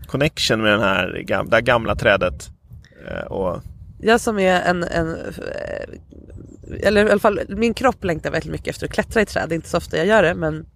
connection 0.06 0.62
med 0.62 0.72
den 0.72 0.80
här, 0.80 1.24
det 1.46 1.56
här 1.56 1.60
gamla 1.62 1.94
trädet. 1.96 2.50
Eh, 3.08 3.24
och, 3.24 3.62
Jag 4.00 4.20
som 4.20 4.38
är 4.38 4.60
en, 4.62 4.84
en 4.84 5.14
eh, 5.14 6.86
eller 6.86 7.06
i 7.06 7.10
alla 7.10 7.20
fall 7.20 7.40
min 7.48 7.74
kropp 7.74 8.04
längtar 8.04 8.30
väldigt 8.30 8.52
mycket 8.52 8.68
efter 8.68 8.86
att 8.86 8.92
klättra 8.92 9.22
i 9.22 9.26
träd. 9.26 9.48
Det 9.48 9.52
är 9.52 9.56
inte 9.56 9.68
så 9.68 9.76
ofta 9.76 9.96
jag 9.96 10.06
gör 10.06 10.22
det 10.22 10.34
men 10.34 10.66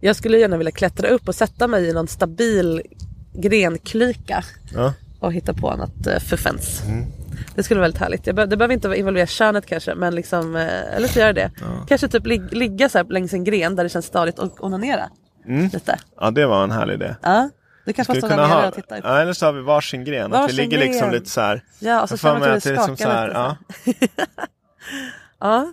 jag 0.00 0.16
skulle 0.16 0.38
gärna 0.38 0.56
vilja 0.56 0.70
klättra 0.70 1.08
upp 1.08 1.28
och 1.28 1.34
sätta 1.34 1.68
mig 1.68 1.88
i 1.88 1.92
någon 1.92 2.08
stabil 2.08 2.82
grenklyka 3.34 4.44
ja. 4.74 4.94
och 5.20 5.32
hitta 5.32 5.54
på 5.54 5.76
något 5.76 6.06
uh, 6.06 6.18
fuffens. 6.18 6.82
Det 7.54 7.62
skulle 7.62 7.80
vara 7.80 7.84
väldigt 7.84 8.00
härligt. 8.00 8.26
Jag 8.26 8.36
be- 8.36 8.46
det 8.46 8.56
behöver 8.56 8.74
inte 8.74 8.94
involvera 8.94 9.26
könet 9.26 9.66
kanske 9.66 9.94
men 9.94 10.14
liksom, 10.14 10.56
eh, 10.56 10.94
eller 10.96 11.08
så 11.08 11.18
gör 11.18 11.32
det. 11.32 11.50
Kanske 11.88 12.08
typ 12.08 12.26
lig- 12.26 12.52
ligga 12.54 12.88
så 12.88 13.02
längs 13.02 13.32
en 13.32 13.44
gren 13.44 13.76
där 13.76 13.82
det 13.84 13.90
känns 13.90 14.06
stadigt 14.06 14.38
och 14.38 14.64
onanera. 14.64 15.08
Lite. 15.72 15.98
ja, 16.20 16.30
det 16.30 16.46
var 16.46 16.64
en 16.64 16.70
härlig 16.70 16.94
idé. 16.94 17.14
Ja, 17.22 17.50
du 17.84 17.92
kan 17.92 18.04
få 18.04 18.12
Skulle 18.12 18.20
stå 18.20 18.28
kunna 18.28 18.42
där 18.42 18.48
nere 18.48 18.60
ha, 18.60 18.68
och 18.68 18.74
titta 18.74 18.98
ja, 18.98 19.18
eller 19.20 19.32
så 19.32 19.46
har 19.46 19.52
vi 19.52 19.60
varsin 19.62 20.04
gren. 20.04 20.24
att 20.24 20.38
vi 20.38 20.42
Varsin 20.42 20.56
ligger 20.56 20.78
liksom 20.78 21.00
gren. 21.00 21.12
lite 21.12 21.30
så 21.30 21.40
här. 21.40 21.62
Ja, 21.78 22.02
och 22.02 22.08
så 22.08 22.16
känner 22.16 22.40
man 22.40 22.50
att 22.50 22.62
det 22.62 22.70
att 22.80 22.88
det 22.88 22.96
skakar 22.96 23.04
så 23.04 23.10
här, 23.10 23.28
lite. 23.28 23.98
ja. 24.16 24.16
Ja. 25.40 25.72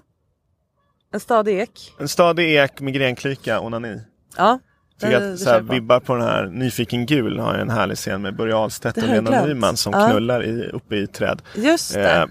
En 1.14 1.20
stadig 1.20 1.60
ek. 1.60 1.94
En 2.00 2.08
stadig 2.08 2.56
ek 2.56 2.80
med 2.82 2.94
grenklyka, 2.94 3.60
onani. 3.60 4.02
Ja. 4.38 4.60
Det- 5.00 5.16
att 5.16 5.22
det 5.22 5.38
så 5.38 5.50
här, 5.50 5.62
vibbar 5.62 6.00
på 6.00 6.14
den 6.16 6.24
här 6.24 6.46
Nyfiken 6.46 7.06
gul 7.06 7.40
har 7.40 7.54
en 7.54 7.70
härlig 7.70 7.98
scen 7.98 8.22
med 8.22 8.36
Börje 8.36 8.56
Ahlstedt 8.56 8.96
Det 8.96 9.02
och 9.02 9.08
Lena. 9.08 9.46
Nyman 9.46 9.78
som 9.78 9.94
Ja. 9.94 10.10
knullar 10.10 10.44
i, 10.46 10.70
uppe 10.74 10.96
i 10.96 11.08
träd. 11.08 11.42
Just 11.56 11.94
det. 11.94 12.12
Eh, 12.16 12.26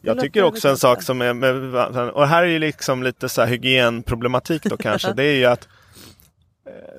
jag 0.00 0.20
tycker 0.20 0.42
också 0.42 0.68
en 0.68 0.76
sak 0.76 1.02
som 1.02 1.22
är 1.22 1.34
med, 1.34 2.10
och 2.12 2.28
här 2.28 2.42
är 2.42 2.46
ju 2.46 2.58
liksom 2.58 3.02
lite 3.02 3.28
så 3.28 3.40
här 3.42 3.48
hygienproblematik 3.48 4.62
då 4.64 4.76
kanske. 4.76 5.12
det 5.16 5.24
är 5.24 5.34
ju 5.36 5.44
att 5.44 5.68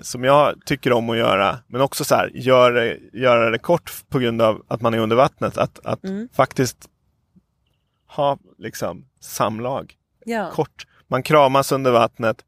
som 0.02 0.24
jag 0.24 0.56
tycker 0.66 0.94
om 0.94 1.10
att 1.10 1.18
göra, 1.18 1.60
men 1.68 1.82
också 1.82 2.04
så 2.06 2.16
här, 2.16 2.32
gör, 2.34 2.98
göra 3.14 3.50
det 3.50 3.60
kort 3.60 3.92
på 4.10 4.20
grund 4.20 4.42
av 4.42 4.64
att 4.68 4.82
man 4.82 4.94
är 4.94 4.98
under 4.98 5.16
vattnet. 5.16 5.58
Att, 5.58 5.86
att 5.86 6.04
Mm. 6.04 6.30
faktiskt 6.34 6.90
ha 8.08 8.38
liksom 8.58 9.06
samlag. 9.20 9.94
ja. 10.26 10.50
Kort. 10.54 10.88
Man 11.08 11.24
kramas 11.24 11.72
under 11.72 11.92
vattnet, 11.92 12.46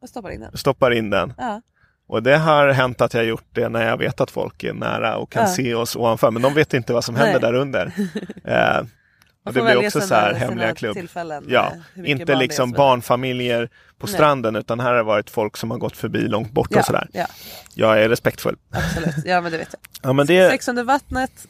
Jag 0.00 0.08
stoppar 0.08 0.30
in 0.30 0.40
den. 0.40 0.56
stoppar 0.56 0.90
in 0.90 1.10
den. 1.10 1.32
Ja. 1.38 1.62
Och 2.06 2.22
det 2.22 2.36
har 2.36 2.68
hänt 2.68 3.00
att 3.00 3.14
jag 3.14 3.24
gjort 3.24 3.46
det 3.52 3.68
när 3.68 3.86
jag 3.88 3.96
vet 3.98 4.20
att 4.20 4.30
folk 4.30 4.64
är 4.64 4.72
nära 4.72 5.16
och 5.16 5.32
kan 5.32 5.42
Ja. 5.42 5.48
se 5.48 5.74
oss 5.74 5.96
ovanför. 5.96 6.30
Men 6.30 6.42
de 6.42 6.54
vet 6.54 6.74
inte 6.74 6.92
vad 6.92 7.04
som 7.04 7.14
händer 7.16 7.40
Nej. 7.40 7.52
där 7.52 7.54
under. 7.58 7.92
Eh, 8.44 8.78
och 8.78 8.86
Man 9.44 9.54
det 9.54 9.62
blir 9.62 9.76
också 9.86 10.00
så 10.00 10.14
här 10.14 10.34
hemliga 10.34 10.74
klubb. 10.74 10.98
Ja, 11.48 11.72
eh, 11.96 12.10
inte 12.10 12.34
liksom 12.34 12.72
barnfamiljer 12.72 13.68
på 13.98 14.06
Nej. 14.06 14.14
stranden 14.14 14.56
utan 14.56 14.80
här 14.80 14.88
har 14.88 14.96
det 14.96 15.02
varit 15.02 15.30
folk 15.30 15.56
som 15.56 15.70
har 15.70 15.78
gått 15.78 15.96
förbi 15.96 16.18
långt 16.28 16.50
bort 16.52 16.68
Ja, 16.70 16.78
och 16.78 16.84
sådär. 16.86 17.08
ja, 17.12 17.26
Jag 17.74 18.02
är 18.02 18.08
respektfull. 18.08 18.56
absolut. 18.70 19.14
Ja, 19.24 19.40
men 19.40 19.52
det 19.52 19.58
vet 19.58 19.68
jag. 19.72 20.08
Ja, 20.10 20.12
men 20.12 20.26
det, 20.26 20.50
Sex 20.50 20.68
under 20.68 20.84
vattnet 20.84 21.46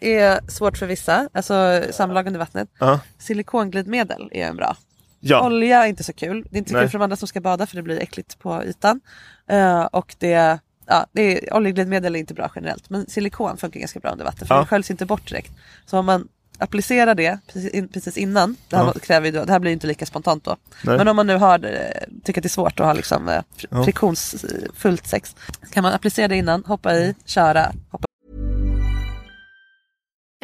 är 0.00 0.50
svårt 0.50 0.78
för 0.78 0.86
vissa. 0.86 1.28
Alltså 1.34 1.82
samlag 1.90 2.26
under 2.26 2.38
vattnet. 2.40 2.68
ja, 2.78 3.00
Silikonglidmedel 3.18 4.28
är 4.32 4.46
en 4.46 4.56
bra. 4.56 4.76
ja, 5.20 5.46
Olja 5.46 5.84
är 5.84 5.88
inte 5.88 6.04
så 6.04 6.12
kul. 6.12 6.46
Det 6.50 6.56
är 6.56 6.58
inte 6.58 6.72
Nej. 6.72 6.82
kul 6.82 6.90
för 6.90 6.98
de 6.98 7.02
andra 7.04 7.16
som 7.16 7.28
ska 7.28 7.40
bada 7.40 7.66
för 7.66 7.76
det 7.76 7.82
blir 7.82 8.00
äckligt 8.02 8.38
på 8.38 8.64
ytan. 8.64 9.00
Eh, 9.48 9.80
och 9.84 10.14
det, 10.18 10.58
ja, 10.86 11.06
det 11.12 11.48
är, 11.48 11.54
oljeglidmedel 11.54 12.14
är 12.16 12.20
inte 12.20 12.34
bra 12.34 12.52
generellt. 12.54 12.90
Men 12.90 13.06
silikon 13.06 13.56
funkar 13.56 13.80
ganska 13.80 14.00
bra 14.00 14.10
under 14.10 14.24
vatten 14.24 14.46
för 14.48 14.54
Ja. 14.54 14.60
det 14.60 14.66
sköljs 14.66 14.90
inte 14.90 15.06
bort 15.06 15.28
direkt. 15.28 15.52
Så 15.86 15.98
om 15.98 16.06
man 16.06 16.28
applicerar 16.58 17.14
det 17.14 17.38
precis, 17.52 17.70
in, 17.74 17.88
precis 17.88 18.16
innan, 18.16 18.56
det 18.68 18.76
här, 18.76 18.84
Ja. 18.84 18.92
kräver 18.92 19.26
ju 19.26 19.32
det 19.32 19.52
här 19.52 19.58
blir 19.58 19.70
ju 19.70 19.72
inte 19.74 19.86
lika 19.86 20.06
spontant 20.06 20.44
då. 20.44 20.56
Nej. 20.84 20.96
Men 20.98 21.08
om 21.08 21.16
man 21.16 21.26
nu 21.26 21.36
har, 21.36 21.64
eh, 21.64 21.80
tycker 22.24 22.40
att 22.40 22.42
det 22.42 22.46
är 22.46 22.48
svårt 22.48 22.80
att 22.80 22.86
ha 22.86 22.92
liksom, 22.92 23.28
eh, 23.28 23.42
Ja. 23.70 23.84
friktionsfullt 23.84 25.06
sex. 25.06 25.36
Kan 25.72 25.82
man 25.82 25.92
applicera 25.92 26.28
det 26.28 26.36
innan, 26.36 26.64
hoppa 26.64 26.94
i, 26.94 27.14
köra, 27.24 27.72
hoppa 27.90 28.06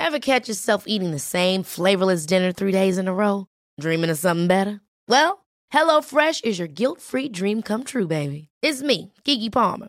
Ever 0.01 0.19
catch 0.19 0.49
yourself 0.49 0.83
eating 0.87 1.13
the 1.13 1.19
same 1.19 1.65
flavorless 1.65 2.27
dinner 2.27 2.53
three 2.53 2.73
days 2.73 2.99
in 2.99 3.09
a 3.09 3.13
row? 3.13 3.45
Dreaming 3.83 4.11
of 4.13 4.19
something 4.19 4.49
better? 4.49 4.79
Well, 5.09 5.31
HelloFresh 5.75 6.45
is 6.45 6.59
your 6.59 6.69
guilt-free 6.69 7.29
dream 7.29 7.63
come 7.63 7.85
true, 7.85 8.07
baby. 8.07 8.49
It's 8.67 8.83
me, 8.83 9.13
Kiki 9.25 9.51
Palmer. 9.51 9.89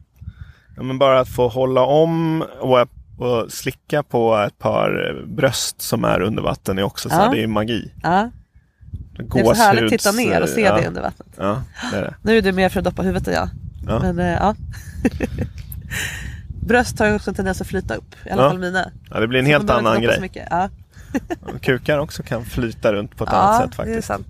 Ja, 0.75 0.83
men 0.83 0.97
bara 0.99 1.19
att 1.19 1.29
få 1.29 1.47
hålla 1.47 1.81
om 1.81 2.41
och, 2.59 2.79
och 3.17 3.51
slicka 3.51 4.03
på 4.03 4.37
ett 4.37 4.59
par 4.59 5.21
bröst 5.27 5.81
som 5.81 6.03
är 6.03 6.21
under 6.21 6.43
vatten 6.43 6.79
är 6.79 6.83
också 6.83 7.09
så 7.09 7.15
här, 7.15 7.25
Ja. 7.25 7.31
det 7.31 7.43
är 7.43 7.47
magi. 7.47 7.91
Ja. 8.03 8.29
Det 9.33 9.39
är 9.39 9.43
så 9.43 9.53
härligt 9.53 9.83
att 9.83 9.89
titta 9.89 10.11
ner 10.11 10.41
och 10.41 10.49
se 10.49 10.61
ja. 10.61 10.77
det 10.77 10.87
under 10.87 11.01
vattnet. 11.01 11.27
Ja, 11.37 11.63
det 11.91 11.97
är 11.97 12.01
det. 12.01 12.15
Nu 12.21 12.37
är 12.37 12.41
du 12.41 12.51
mer 12.51 12.69
för 12.69 12.79
att 12.79 12.85
doppa 12.85 13.01
huvudet 13.01 13.27
än 13.27 13.33
jag. 13.33 13.49
Ja. 13.87 13.99
Men 13.99 14.19
eh, 14.19 14.25
ja. 14.33 14.55
Bröst 16.67 16.99
har 16.99 17.07
ju 17.07 17.15
också 17.15 17.29
en 17.31 17.35
tendens 17.35 17.61
att 17.61 17.67
flyta 17.67 17.95
upp. 17.95 18.15
I 18.25 18.29
alla 18.29 18.43
Ja. 18.43 18.49
fall 18.49 18.59
mina. 18.59 18.91
Ja, 19.09 19.19
det 19.19 19.27
blir 19.27 19.39
en 19.39 19.45
Så 19.45 19.51
helt 19.51 19.69
annan 19.69 20.01
grej. 20.01 20.31
Ja. 20.49 20.69
Kukar 21.61 21.97
också 21.97 22.23
kan 22.23 22.45
flyta 22.45 22.93
runt 22.93 23.17
på 23.17 23.23
ett 23.23 23.29
annat 23.33 23.61
sätt 23.61 23.71
det 23.77 23.83
är 23.83 23.85
faktiskt. 23.85 24.07
sant. 24.07 24.27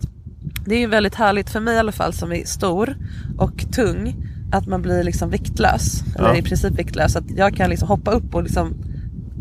Det 0.66 0.76
är 0.76 0.80
ju 0.80 0.88
väldigt 0.88 1.16
härligt 1.16 1.50
för 1.50 1.60
mig 1.60 1.76
i 1.76 1.80
alla 1.80 1.92
fall 1.92 2.14
som 2.14 2.32
är 2.32 2.46
stor 2.46 2.96
och 3.38 3.72
tung. 3.72 4.16
Att 4.52 4.68
man 4.68 4.82
blir 4.82 5.04
liksom 5.04 5.30
viktlös. 5.30 6.04
Eller 6.16 6.30
Ja. 6.30 6.36
i 6.36 6.42
princip 6.42 6.80
viktlös. 6.80 7.16
Att 7.16 7.32
jag 7.36 7.56
kan 7.56 7.70
liksom 7.70 7.88
hoppa 7.88 8.12
upp 8.12 8.36
och 8.36 8.44
liksom 8.44 8.74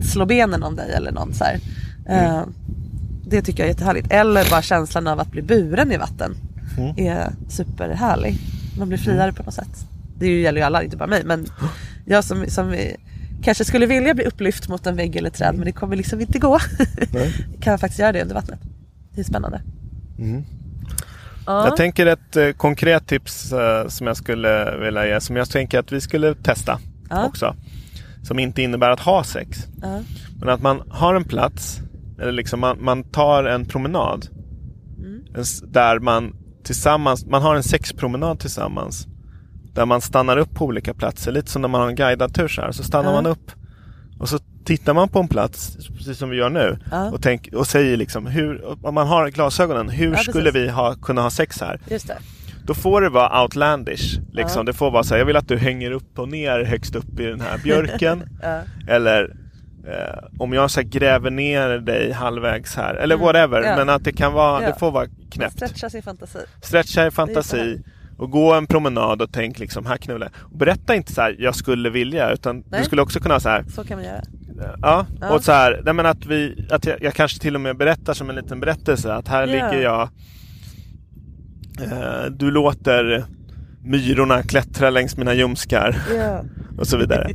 slå 0.02 0.26
benen 0.26 0.62
om 0.62 0.76
dig 0.76 0.92
eller 0.92 1.12
någon 1.12 1.34
så. 1.34 1.44
Mm. 2.06 2.34
Eh, 2.34 2.42
det 3.26 3.42
tycker 3.42 3.62
jag 3.62 3.68
är 3.68 3.72
jättehärligt. 3.72 4.12
Eller 4.12 4.50
bara 4.50 4.62
känslan 4.62 5.06
av 5.06 5.20
att 5.20 5.30
bli 5.30 5.42
buren 5.42 5.92
i 5.92 5.96
vatten. 5.96 6.36
Mm. 6.78 6.94
Är 6.96 7.32
superhärlig. 7.48 8.38
Man 8.78 8.88
blir 8.88 8.98
friare 8.98 9.32
på 9.32 9.42
något 9.42 9.54
sätt. 9.54 9.86
Det 10.18 10.40
gäller 10.40 10.60
ju 10.60 10.64
alla, 10.66 10.82
inte 10.82 10.96
bara 10.96 11.08
mig. 11.08 11.22
Men 11.24 11.46
jag 12.04 12.24
som, 12.24 12.44
som 12.48 12.76
kanske 13.42 13.64
skulle 13.64 13.86
vilja 13.86 14.14
bli 14.14 14.24
upplyft 14.24 14.68
mot 14.68 14.86
en 14.86 14.96
vägg 14.96 15.16
eller 15.16 15.30
träd 15.30 15.54
men 15.54 15.64
det 15.64 15.72
kommer 15.72 15.96
liksom 15.96 16.20
inte 16.20 16.38
gå. 16.38 16.58
kan 17.60 17.78
faktiskt 17.78 18.00
göra 18.00 18.12
det 18.12 18.22
under 18.22 18.34
vattnet. 18.34 18.60
Det 19.14 19.20
är 19.20 19.24
spännande. 19.24 19.60
Ja. 21.46 21.64
Jag 21.64 21.76
tänker 21.76 22.06
ett 22.06 22.36
eh, 22.36 22.50
konkret 22.50 23.06
tips 23.06 23.52
eh, 23.52 23.88
som 23.88 24.06
jag 24.06 24.16
skulle 24.16 24.76
vilja 24.76 25.06
ge, 25.06 25.20
som 25.20 25.36
jag 25.36 25.50
tänker 25.50 25.78
att 25.78 25.92
vi 25.92 26.00
skulle 26.00 26.34
testa 26.34 26.78
Ja. 27.10 27.26
också. 27.26 27.56
Som 28.22 28.38
inte 28.38 28.62
innebär 28.62 28.90
att 28.90 29.00
ha 29.00 29.24
sex. 29.24 29.58
Ja. 29.82 30.00
Men 30.40 30.48
att 30.48 30.62
man 30.62 30.82
har 30.90 31.14
en 31.14 31.24
plats, 31.24 31.80
eller 32.20 32.32
liksom 32.32 32.60
man, 32.60 32.84
man 32.84 33.04
tar 33.04 33.44
en 33.44 33.64
promenad. 33.64 34.26
Mm. 34.98 35.22
Där 35.64 35.98
man 35.98 36.36
tillsammans, 36.64 37.26
man 37.26 37.42
har 37.42 37.54
en 37.54 37.62
sexpromenad 37.62 38.40
tillsammans. 38.40 39.06
Där 39.74 39.86
man 39.86 40.00
stannar 40.00 40.36
upp 40.36 40.54
på 40.54 40.64
olika 40.64 40.94
platser, 40.94 41.32
lite 41.32 41.50
som 41.50 41.62
när 41.62 41.68
man 41.68 41.80
har 41.80 41.88
en 41.88 41.94
guidad 41.94 42.34
tur 42.34 42.48
så 42.48 42.60
här. 42.60 42.72
Så 42.72 42.82
stannar 42.82 43.12
man 43.12 43.26
upp 43.26 43.50
och 44.18 44.28
så 44.28 44.38
tittar 44.64 44.94
man 44.94 45.08
på 45.08 45.18
en 45.18 45.28
plats, 45.28 45.76
precis 45.96 46.18
som 46.18 46.30
vi 46.30 46.36
gör 46.36 46.50
nu. 46.50 46.78
Ja. 46.90 47.10
Och, 47.10 47.22
tänk, 47.22 47.48
och 47.54 47.66
säger 47.66 47.96
liksom, 47.96 48.26
hur, 48.26 48.64
om 48.86 48.94
man 48.94 49.06
har 49.06 49.28
glasögonen, 49.28 49.88
hur 49.88 50.12
Ja, 50.12 50.18
skulle 50.18 50.50
vi 50.50 50.68
ha, 50.68 50.94
kunna 50.94 51.22
ha 51.22 51.30
sex 51.30 51.60
här? 51.60 51.80
Just 51.88 52.08
det. 52.08 52.18
Då 52.66 52.74
får 52.74 53.00
det 53.00 53.08
vara 53.08 53.42
outlandish. 53.42 54.18
Liksom. 54.32 54.60
Ja. 54.60 54.62
Det 54.62 54.72
får 54.72 54.90
vara 54.90 55.02
så 55.02 55.14
här, 55.14 55.18
jag 55.18 55.26
vill 55.26 55.36
att 55.36 55.48
du 55.48 55.56
hänger 55.56 55.90
upp 55.90 56.18
och 56.18 56.28
ner 56.28 56.64
högst 56.64 56.96
upp 56.96 57.20
i 57.20 57.24
den 57.24 57.40
här 57.40 57.58
björken. 57.58 58.22
Eller 58.88 59.36
eh, 59.86 60.24
om 60.38 60.52
jag 60.52 60.70
så 60.70 60.80
här, 60.80 60.88
gräver 60.88 61.30
ner 61.30 61.68
dig 61.68 62.12
halvvägs 62.12 62.76
här. 62.76 62.94
Eller 62.94 63.16
whatever. 63.16 63.58
Mm. 63.58 63.70
Ja. 63.70 63.76
Men 63.76 63.88
att 63.88 64.04
det 64.04 64.12
kan 64.12 64.32
vara, 64.32 64.60
det 64.60 64.74
får 64.78 64.90
vara 64.90 65.06
knäppt. 65.30 65.52
Stretcha 65.52 65.90
sin 65.90 66.02
fantasi. 66.02 66.38
Stretcha 66.62 67.06
i 67.06 67.10
fantasi. 67.10 67.82
Och 68.18 68.30
gå 68.30 68.52
en 68.52 68.66
promenad 68.66 69.22
och 69.22 69.32
tänk 69.32 69.58
liksom, 69.58 69.86
här 69.86 69.96
knullar 69.96 70.30
Berätta 70.52 70.94
inte 70.94 71.12
så 71.12 71.20
här, 71.20 71.36
jag 71.38 71.54
skulle 71.54 71.90
vilja. 71.90 72.30
Utan 72.30 72.64
Nej. 72.68 72.80
du 72.80 72.84
skulle 72.86 73.02
också 73.02 73.20
kunna 73.20 73.40
säga 73.40 73.64
så 73.64 73.70
Så 73.70 73.84
kan 73.84 73.98
man 73.98 74.06
göra. 74.06 74.22
Ja. 74.82 75.06
Ja. 75.20 75.34
Och 75.34 75.44
så 75.44 75.52
här, 75.52 75.80
nej 75.84 75.94
men 75.94 76.06
att 76.06 76.26
vi, 76.26 76.66
att 76.70 76.86
jag, 76.86 77.02
jag 77.02 77.14
kanske 77.14 77.40
till 77.40 77.54
och 77.54 77.60
med 77.60 77.76
berättar 77.76 78.14
som 78.14 78.30
en 78.30 78.36
liten 78.36 78.60
berättelse. 78.60 79.12
Att 79.14 79.28
här 79.28 79.40
Ja. 79.40 79.46
ligger 79.46 79.82
jag. 79.82 80.08
Eh, 81.82 82.30
du 82.30 82.50
låter 82.50 83.24
myrorna 83.84 84.42
klättra 84.42 84.90
längs 84.90 85.16
mina 85.16 85.34
ljumskar. 85.34 85.96
Ja. 86.16 86.44
Och 86.78 86.86
så 86.86 86.96
vidare. 86.96 87.30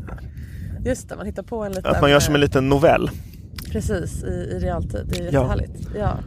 Just 0.85 1.09
det, 1.09 1.15
man 1.15 1.25
hittar 1.25 1.43
på 1.43 1.63
en 1.63 1.71
liten... 1.71 1.91
Att 1.91 2.01
man 2.01 2.11
gör 2.11 2.19
som 2.19 2.35
en 2.35 2.41
eh, 2.41 2.45
liten 2.45 2.69
novell. 2.69 3.09
Precis, 3.71 4.23
i, 4.23 4.27
i 4.27 4.59
realtid. 4.59 5.05
Det 5.09 5.17
är 5.19 5.21
Ja. 5.21 5.25
jättehärligt. 5.31 5.89
Ja. 5.99 6.17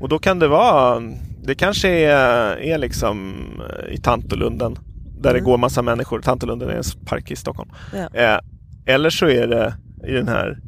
Och 0.00 0.08
då 0.08 0.18
kan 0.18 0.38
det 0.38 0.48
vara, 0.48 1.02
det 1.42 1.54
kanske 1.54 1.88
är, 1.88 2.56
är 2.60 2.78
liksom 2.78 3.34
eh, 3.70 3.94
i 3.94 3.98
Tantolunden. 3.98 4.78
Där 5.20 5.32
det 5.32 5.38
Mm. 5.38 5.44
går 5.44 5.58
massa 5.58 5.82
människor. 5.82 6.20
Tantolunden 6.20 6.68
är 6.70 6.74
en 6.74 6.82
park 7.06 7.30
i 7.30 7.36
Stockholm. 7.36 7.70
Ja. 7.94 8.20
Eh, 8.20 8.38
eller 8.86 9.10
så 9.10 9.28
är 9.28 9.46
det 9.46 9.74
i 10.06 10.12
den 10.12 10.28
här 10.28 10.58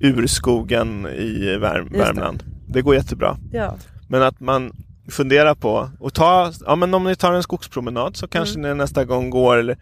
urskogen 0.00 1.06
i 1.06 1.56
Värm 1.56 1.88
det. 1.92 1.98
Värmland. 1.98 2.42
Det. 2.68 2.82
går 2.82 2.94
jättebra. 2.94 3.36
Ja. 3.52 3.76
Men 4.08 4.22
att 4.22 4.40
man 4.40 4.72
funderar 5.10 5.54
på 5.54 5.90
och 6.00 6.14
ta, 6.14 6.52
ja 6.66 6.76
men 6.76 6.94
om 6.94 7.04
ni 7.04 7.16
tar 7.16 7.32
en 7.32 7.42
skogspromenad 7.42 8.16
så 8.16 8.28
kanske 8.28 8.58
Mm. 8.58 8.70
ni 8.70 8.74
nästa 8.76 9.04
gång 9.04 9.30
går 9.30 9.76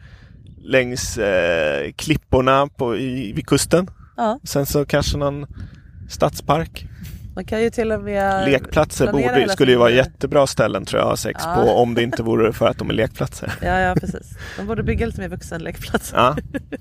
längs 0.58 1.18
eh, 1.18 1.92
klipporna 1.96 2.66
på, 2.76 2.96
i, 2.96 3.32
vid 3.32 3.46
kusten. 3.46 3.86
Ja. 4.16 4.40
Sen 4.44 4.66
så 4.66 4.84
kanske 4.86 5.18
någon 5.18 5.46
stadspark. 6.08 6.86
Man 7.34 7.44
kan 7.44 7.62
ju 7.62 7.70
till 7.70 7.92
och 7.92 8.02
med 8.02 8.44
Lekplatser 8.50 9.12
borde, 9.12 9.48
skulle 9.48 9.72
ju 9.72 9.78
vara 9.78 9.90
jättebra 9.90 10.46
ställen 10.46 10.84
tror 10.84 10.98
jag 11.00 11.04
att 11.06 11.10
ha 11.10 11.16
sex 11.16 11.40
Ja. 11.44 11.54
på 11.54 11.70
om 11.70 11.94
det 11.94 12.02
inte 12.02 12.22
vore 12.22 12.52
för 12.52 12.66
att 12.68 12.78
de 12.78 12.90
är 12.90 12.94
lekplatser. 12.94 13.52
Ja, 13.62 13.80
ja 13.80 13.94
precis. 14.00 14.38
De 14.58 14.66
borde 14.66 14.82
bygga 14.82 15.06
lite 15.06 15.20
mer 15.20 15.28
vuxenlekplatser. 15.28 16.16
Ja. 16.16 16.36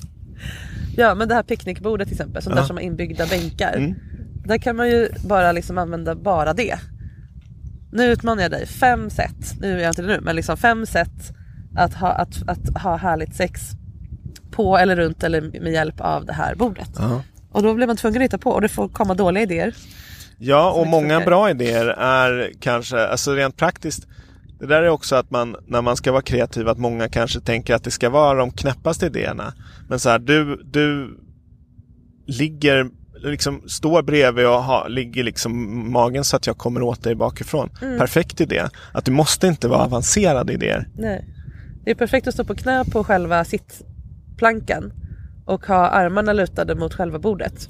Ja 0.98 1.16
men 1.16 1.28
det 1.28 1.36
här 1.36 1.44
picknickbordet 1.44 2.08
till 2.08 2.16
exempel, 2.16 2.42
sånt 2.42 2.56
där 2.56 2.64
som 2.64 2.76
har 2.76 2.84
inbyggda 2.84 3.26
bänkar. 3.26 3.74
Mm. 3.74 3.96
Där 4.46 4.58
kan 4.58 4.76
man 4.76 4.90
ju 4.90 5.10
bara 5.28 5.52
liksom 5.52 5.78
använda 5.78 6.16
bara 6.16 6.54
det. 6.54 6.80
Nu 7.92 8.12
utmanar 8.12 8.42
jag 8.42 8.52
dig, 8.52 8.68
fem 8.68 9.10
sätt, 9.10 9.54
nu 9.60 9.68
gör 9.68 9.78
jag 9.78 9.92
inte 9.92 10.02
det 10.02 10.08
nu, 10.08 10.20
men 10.22 10.36
liksom 10.36 10.58
fem 10.58 10.86
sätt 10.86 11.32
att 11.78 11.94
ha, 11.94 12.12
att, 12.12 12.36
att 12.48 12.84
ha 12.84 12.96
härligt 12.96 13.36
sex 13.36 13.62
på 14.52 14.78
eller 14.78 14.96
runt 14.96 15.24
eller 15.24 15.42
med 15.42 15.74
hjälp 15.74 16.02
av 16.02 16.26
det 16.26 16.34
här 16.34 16.56
bordet. 16.56 16.90
Ja. 16.98 17.22
Och 17.52 17.64
då 17.64 17.74
blir 17.74 17.88
man 17.88 17.98
tvungen 17.98 18.22
att 18.22 18.26
hitta 18.26 18.38
på 18.38 18.52
och 18.52 18.62
det 18.62 18.70
får 18.70 18.90
komma 18.90 19.14
dåliga 19.14 19.44
idéer. 19.44 19.76
Ja, 20.38 20.72
och 20.72 20.88
många 20.88 21.20
bra 21.20 21.50
idéer 21.50 21.86
är 21.88 22.52
kanske, 22.60 23.08
alltså 23.08 23.34
rent 23.34 23.58
praktiskt, 23.58 24.08
det 24.60 24.66
där 24.66 24.84
är 24.84 24.90
också 24.90 25.16
att 25.16 25.32
man, 25.32 25.56
när 25.68 25.82
man 25.82 25.96
ska 25.98 26.12
vara 26.12 26.22
kreativ, 26.22 26.68
att 26.68 26.78
många 26.78 27.10
kanske 27.10 27.40
tänker 27.42 27.74
att 27.76 27.84
det 27.84 27.92
ska 27.92 28.10
vara 28.10 28.38
de 28.40 28.52
knäppaste 28.52 29.06
idéerna. 29.06 29.54
Men 29.90 30.00
så 30.00 30.10
här, 30.10 30.20
du, 30.20 30.62
du 30.66 31.18
ligger, 32.28 32.90
liksom 33.24 33.62
står 33.68 34.02
bredvid 34.04 34.48
och 34.48 34.64
har, 34.64 34.90
ligger 34.90 35.24
liksom 35.24 35.92
magen 35.92 36.24
så 36.24 36.36
att 36.36 36.48
jag 36.48 36.58
kommer 36.58 36.82
åt 36.82 37.04
dig 37.04 37.16
bakifrån. 37.16 37.70
Mm. 37.82 38.00
Perfekt 38.00 38.42
idé. 38.42 38.64
Att 38.92 39.06
det 39.06 39.12
måste 39.12 39.48
inte 39.48 39.68
vara 39.68 39.82
avancerade 39.84 40.54
idéer. 40.54 40.88
Nej. 40.98 41.26
Det 41.84 41.92
är 41.92 41.96
perfekt 41.96 42.28
att 42.28 42.34
stå 42.34 42.44
på 42.44 42.56
knä 42.56 42.86
på 42.92 43.04
själva 43.04 43.44
sittplankan 43.46 44.94
och 45.46 45.66
ha 45.66 45.88
armarna 45.88 46.34
lutade 46.34 46.76
mot 46.76 46.94
själva 46.94 47.20
bordet. 47.20 47.70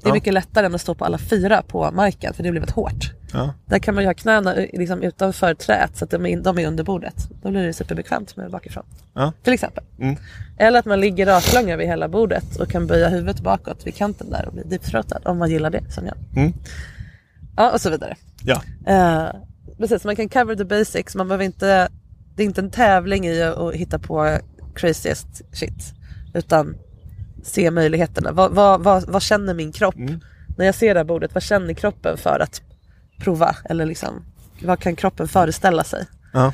Det 0.00 0.06
är 0.06 0.10
Ja. 0.10 0.14
mycket 0.14 0.34
lättare 0.34 0.66
än 0.66 0.74
att 0.74 0.80
stå 0.80 0.94
på 0.94 1.04
alla 1.04 1.18
fyra 1.18 1.62
på 1.62 1.90
marken 1.90 2.34
för 2.34 2.42
det 2.42 2.50
blir 2.50 2.60
väldigt 2.60 2.76
hårt. 2.76 3.12
Ja. 3.32 3.54
Där 3.66 3.78
kan 3.78 3.94
man 3.94 4.04
ju 4.04 4.08
ha 4.08 4.14
knäna 4.14 4.54
eh, 4.54 4.78
liksom 4.78 5.02
utanför 5.02 5.54
träet 5.54 5.96
så 5.96 6.04
att 6.04 6.10
de 6.10 6.26
är, 6.26 6.40
de 6.40 6.58
är 6.58 6.66
under 6.66 6.84
bordet. 6.84 7.28
Då 7.42 7.50
blir 7.50 7.62
det 7.62 7.72
superbekvämt 7.72 8.36
med 8.36 8.50
bakifrån. 8.50 8.84
Ja. 9.14 9.32
Till 9.42 9.52
exempel. 9.52 9.84
Mm. 9.98 10.16
Eller 10.58 10.78
att 10.78 10.84
man 10.84 11.00
ligger 11.00 11.26
raklång 11.26 11.70
över 11.70 11.84
hela 11.84 12.08
bordet 12.08 12.56
och 12.56 12.68
kan 12.68 12.86
böja 12.86 13.08
huvudet 13.08 13.40
bakåt 13.40 13.86
vid 13.86 13.94
kanten 13.94 14.30
där 14.30 14.46
och 14.46 14.52
bli 14.52 14.62
deepthroatad 14.62 15.22
om 15.24 15.38
man 15.38 15.50
gillar 15.50 15.70
det 15.70 15.92
som 15.92 16.06
jag. 16.06 16.16
Mm. 16.36 16.52
Ja 17.56 17.70
och 17.72 17.80
så 17.80 17.90
vidare. 17.90 18.16
Ja. 18.44 18.62
Eh, 18.86 19.34
precis, 19.78 20.04
man 20.04 20.16
kan 20.16 20.28
cover 20.28 20.54
the 20.54 20.64
basics. 20.64 21.14
Man 21.14 21.28
behöver 21.28 21.44
inte, 21.44 21.88
det 22.36 22.42
är 22.42 22.46
inte 22.46 22.60
en 22.60 22.70
tävling 22.70 23.26
i 23.26 23.42
att, 23.42 23.74
hitta 23.74 23.98
på 23.98 24.38
craziest 24.74 25.42
shit. 25.52 25.94
Utan 26.34 26.76
se 27.42 27.70
möjligheterna. 27.70 28.32
Vad, 28.32 28.52
vad, 28.52 28.82
vad, 28.82 29.08
vad 29.08 29.22
känner 29.22 29.54
min 29.54 29.72
kropp? 29.72 29.94
När 30.56 30.66
jag 30.66 30.74
ser 30.74 30.94
det 30.94 31.00
här 31.00 31.04
bordet, 31.04 31.34
vad 31.34 31.42
känner 31.42 31.74
kroppen 31.74 32.16
för 32.16 32.40
att 32.40 32.62
prova? 33.22 33.56
Eller 33.64 33.86
liksom, 33.86 34.24
vad 34.62 34.80
kan 34.80 34.96
kroppen 34.96 35.28
föreställa 35.28 35.84
sig? 35.84 36.06
Ja. 36.32 36.52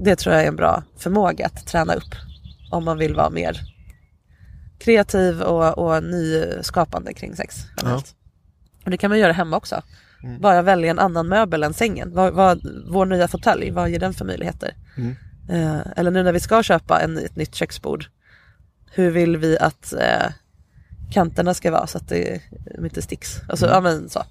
Det 0.00 0.16
tror 0.16 0.34
jag 0.34 0.44
är 0.44 0.48
en 0.48 0.56
bra 0.56 0.82
förmåga 0.98 1.46
att 1.46 1.66
träna 1.66 1.94
upp. 1.94 2.14
Om 2.70 2.84
man 2.84 2.98
vill 2.98 3.14
vara 3.14 3.30
mer 3.30 3.60
kreativ 4.78 5.40
och, 5.42 5.78
och 5.78 6.04
nyskapande 6.04 7.12
kring 7.14 7.36
sex. 7.36 7.56
generellt. 7.76 8.14
Och 8.84 8.90
det 8.90 8.96
kan 8.96 9.10
man 9.10 9.18
göra 9.18 9.32
hemma 9.32 9.56
också. 9.56 9.82
Mm. 10.22 10.40
Bara 10.40 10.62
välja 10.62 10.90
en 10.90 10.98
annan 10.98 11.28
möbel 11.28 11.62
än 11.62 11.74
sängen. 11.74 12.10
Vad, 12.14 12.32
vad, 12.34 12.60
vår 12.88 13.06
nya 13.06 13.28
fåtölj, 13.28 13.70
vad 13.70 13.90
ger 13.90 13.98
den 13.98 14.14
för 14.14 14.24
möjligheter? 14.24 14.74
Mm. 14.96 15.16
Eh, 15.48 15.80
eller 15.96 16.10
nu 16.10 16.22
när 16.22 16.32
vi 16.32 16.40
ska 16.40 16.62
köpa 16.62 17.00
en, 17.00 17.18
ett 17.18 17.36
nytt 17.36 17.54
köksbord. 17.54 18.04
Hur 18.92 19.10
vill 19.10 19.36
vi 19.36 19.58
att 19.58 19.92
eh, 19.92 20.32
kanterna 21.12 21.54
ska 21.54 21.70
vara 21.70 21.86
så 21.86 21.98
att 21.98 22.08
det 22.08 22.40
de 22.76 22.84
inte 22.84 23.02
sticks? 23.02 23.40
Alltså, 23.48 23.66
Mm. 23.66 23.74
ja 23.74 23.80
men 23.80 24.08
så. 24.08 24.22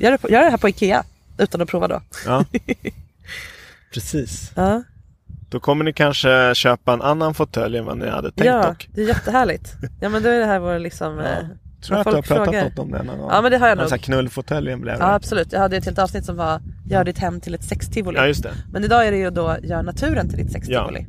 Gör 0.00 0.10
det, 0.22 0.30
gör 0.30 0.44
det 0.44 0.50
här 0.50 0.56
på 0.58 0.68
Ikea 0.68 1.04
utan 1.38 1.60
att 1.60 1.68
prova 1.68 1.88
då. 1.88 2.02
Ja. 2.26 2.44
Precis. 3.94 4.52
Ja, 4.56 4.82
Då 5.48 5.60
kommer 5.60 5.84
ni 5.84 5.92
kanske 5.92 6.54
köpa 6.54 6.92
en 6.92 7.02
annan 7.02 7.34
fåtölj 7.34 7.78
än 7.78 7.84
vad 7.84 7.98
ni 7.98 8.08
hade 8.08 8.30
tänkt 8.32 8.46
ja 8.46 8.66
dock. 8.66 8.88
det 8.94 9.02
är 9.02 9.06
jättehärligt. 9.08 9.74
Ja 10.00 10.08
men 10.08 10.22
då 10.22 10.28
är 10.28 10.38
det 10.40 10.46
här 10.46 10.58
vår 10.58 10.78
liksom... 10.78 11.18
eh, 11.18 11.24
Tror 11.82 11.94
när 11.96 12.00
att 12.00 12.06
du 12.06 12.14
har 12.14 12.22
pratat 12.22 12.44
frågar. 12.46 12.64
något 12.64 12.78
om 12.78 12.90
det 12.90 13.02
någon 13.02 13.18
gång? 13.18 13.28
Ja 13.30 13.42
men 13.42 13.50
det 13.52 13.58
har 13.58 13.68
jag 13.68 13.78
Den 13.78 13.88
nog. 13.90 14.00
knullfåtöljen 14.00 14.80
blev. 14.80 14.96
Ja 15.00 15.12
absolut, 15.14 15.52
jag 15.52 15.60
hade 15.60 15.76
ett 15.76 15.84
helt 15.84 15.98
avsnitt 15.98 16.24
som 16.24 16.36
var 16.36 16.60
Gör 16.86 17.04
ditt 17.04 17.18
hem 17.18 17.40
till 17.40 17.54
ett 17.54 17.64
sextivoli. 17.64 18.16
Ja, 18.18 18.26
just 18.26 18.42
det. 18.42 18.50
Men 18.72 18.84
idag 18.84 19.06
är 19.06 19.10
det 19.10 19.16
ju 19.18 19.30
då 19.30 19.56
Gör 19.62 19.82
naturen 19.82 20.28
till 20.28 20.38
ditt 20.38 20.52
sextivoli. 20.52 21.06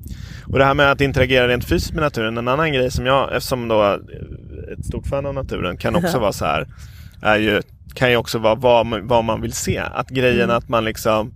Och 0.48 0.58
det 0.60 0.66
här 0.66 0.74
med 0.74 0.92
att 0.92 1.02
interagera 1.02 1.48
rent 1.48 1.66
fysiskt 1.66 1.94
med 1.94 2.04
naturen, 2.04 2.38
en 2.38 2.48
annan 2.48 2.74
grej 2.74 2.92
som 2.92 3.06
jag, 3.06 3.36
eftersom 3.36 3.68
då 3.68 3.82
är 3.84 4.00
ett 4.80 4.86
stort 4.86 5.08
fan 5.08 5.26
av 5.26 5.34
naturen, 5.34 5.78
kan 5.78 5.96
också 5.96 6.20
vara 6.26 6.34
så 6.34 6.46
här, 6.46 6.68
är 7.22 7.38
ju, 7.38 7.62
kan 7.94 8.10
ju 8.12 8.18
också 8.18 8.40
vara 8.40 8.56
vad 8.56 8.86
man, 8.86 9.08
vad 9.08 9.24
man 9.24 9.42
vill 9.42 9.54
se. 9.54 9.78
Att 9.78 10.10
grejen 10.10 10.44
Mm. 10.50 10.58
att 10.58 10.70
man 10.70 10.86
liksom, 10.86 11.34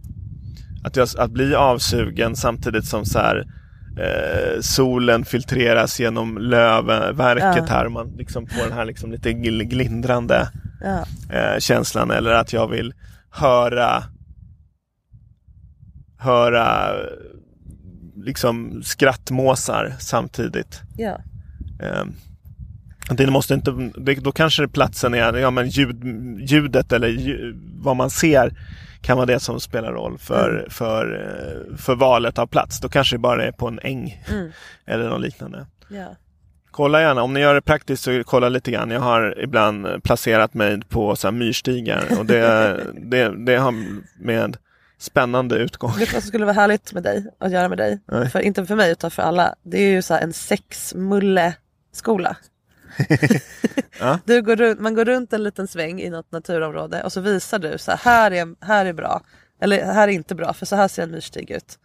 att, 0.84 0.96
jag, 0.96 1.08
att 1.18 1.32
bli 1.32 1.56
avsugen 1.56 2.36
samtidigt 2.36 2.86
som 2.86 3.06
så 3.06 3.20
här, 3.20 3.38
eh, 4.00 4.62
solen 4.62 5.26
filtreras 5.26 6.00
genom 6.00 6.38
lövverket 6.38 7.56
Ja. 7.58 7.66
här 7.76 7.90
man 7.90 8.08
liksom 8.18 8.48
får 8.48 8.64
den 8.64 8.74
här 8.74 8.86
liksom 8.86 9.12
lite 9.12 9.30
gl- 9.32 9.64
glindrande 9.64 10.50
Ja. 10.82 11.06
eh, 11.36 11.60
känslan 11.60 12.12
eller 12.12 12.32
att 12.32 12.54
jag 12.54 12.68
vill 12.68 12.94
höra 13.30 14.04
höra 16.18 16.92
liksom 18.16 18.82
skrattmåsar 18.84 19.94
samtidigt. 20.00 20.82
Ja. 20.98 21.18
Eh, 21.80 22.04
det 23.12 23.28
måste 23.28 23.54
inte, 23.54 23.72
det, 23.98 24.16
då 24.16 24.32
kanske 24.32 24.68
platsen 24.68 25.14
är, 25.14 25.34
ja 25.34 25.52
men 25.52 25.68
ljud, 25.70 26.04
ljudet 26.50 26.92
eller 26.92 27.08
lju, 27.08 27.56
vad 27.82 27.96
man 27.96 28.10
ser 28.10 28.54
kan 29.02 29.18
vara 29.18 29.26
det 29.26 29.40
som 29.40 29.60
spelar 29.60 29.92
roll 29.94 30.18
för, 30.18 30.50
Mm. 30.60 30.70
för, 30.70 31.22
eh, 31.22 31.78
för 31.78 31.96
valet 31.96 32.40
av 32.40 32.48
plats. 32.48 32.80
Då 32.80 32.90
kanske 32.90 33.16
det 33.16 33.20
bara 33.20 33.46
är 33.46 33.52
på 33.52 33.68
en 33.68 33.80
äng 33.84 34.24
Mm. 34.32 34.52
eller 34.86 35.10
något 35.10 35.22
liknande. 35.22 35.66
Ja. 35.90 36.16
Kolla 36.72 37.02
gärna, 37.02 37.24
om 37.24 37.34
ni 37.34 37.40
gör 37.40 37.54
det 37.56 37.62
praktiskt 37.62 38.04
så 38.04 38.24
kolla 38.26 38.50
lite 38.50 38.72
grann. 38.72 38.92
Jag 38.92 39.00
har 39.00 39.40
ibland 39.44 40.04
placerat 40.04 40.54
mig 40.54 40.82
på 40.90 41.16
så 41.16 41.28
här 41.28 41.32
myrstigar 41.32 42.04
och 42.20 42.26
det, 42.26 42.80
det, 43.10 43.46
det 43.46 43.56
har 43.56 43.74
med 44.24 44.58
spännande 44.98 45.56
utgång. 45.56 45.92
Vet 46.00 46.10
du 46.10 46.14
vad 46.14 46.24
som 46.24 46.28
skulle 46.30 46.46
vara 46.46 46.56
härligt 46.56 46.94
med 46.94 47.04
dig 47.04 47.26
att 47.40 47.52
göra 47.52 47.70
med 47.70 47.78
dig? 47.78 48.00
Nej. 48.12 48.30
För, 48.30 48.40
inte 48.40 48.66
för 48.66 48.76
mig 48.76 48.92
utan 48.92 49.12
för 49.12 49.24
alla. 49.24 49.56
Det 49.64 49.78
är 49.78 49.90
ju 49.92 50.02
så 50.02 50.14
en 50.14 50.34
sexmulle-skola. 50.34 52.36
Ja. 52.40 52.46
Du 54.26 54.42
går 54.42 54.56
runt, 54.56 54.80
man 54.80 54.94
går 54.96 55.06
runt 55.06 55.34
en 55.34 55.44
liten 55.44 55.68
sväng 55.68 56.02
i 56.02 56.10
något 56.10 56.32
naturområde 56.32 57.04
och 57.04 57.14
så 57.14 57.22
visar 57.22 57.60
du 57.60 57.78
så 57.78 57.92
här, 57.92 57.98
här 57.98 58.32
är, 58.32 58.66
här 58.66 58.86
är 58.86 58.94
bra. 58.94 59.22
Eller 59.62 59.86
här 59.86 60.08
är 60.08 60.12
inte 60.12 60.36
bra 60.36 60.54
för 60.54 60.66
så 60.66 60.76
här 60.76 60.88
ser 60.88 61.04
en 61.04 61.12
myrstig 61.12 61.52
ut. 61.52 61.80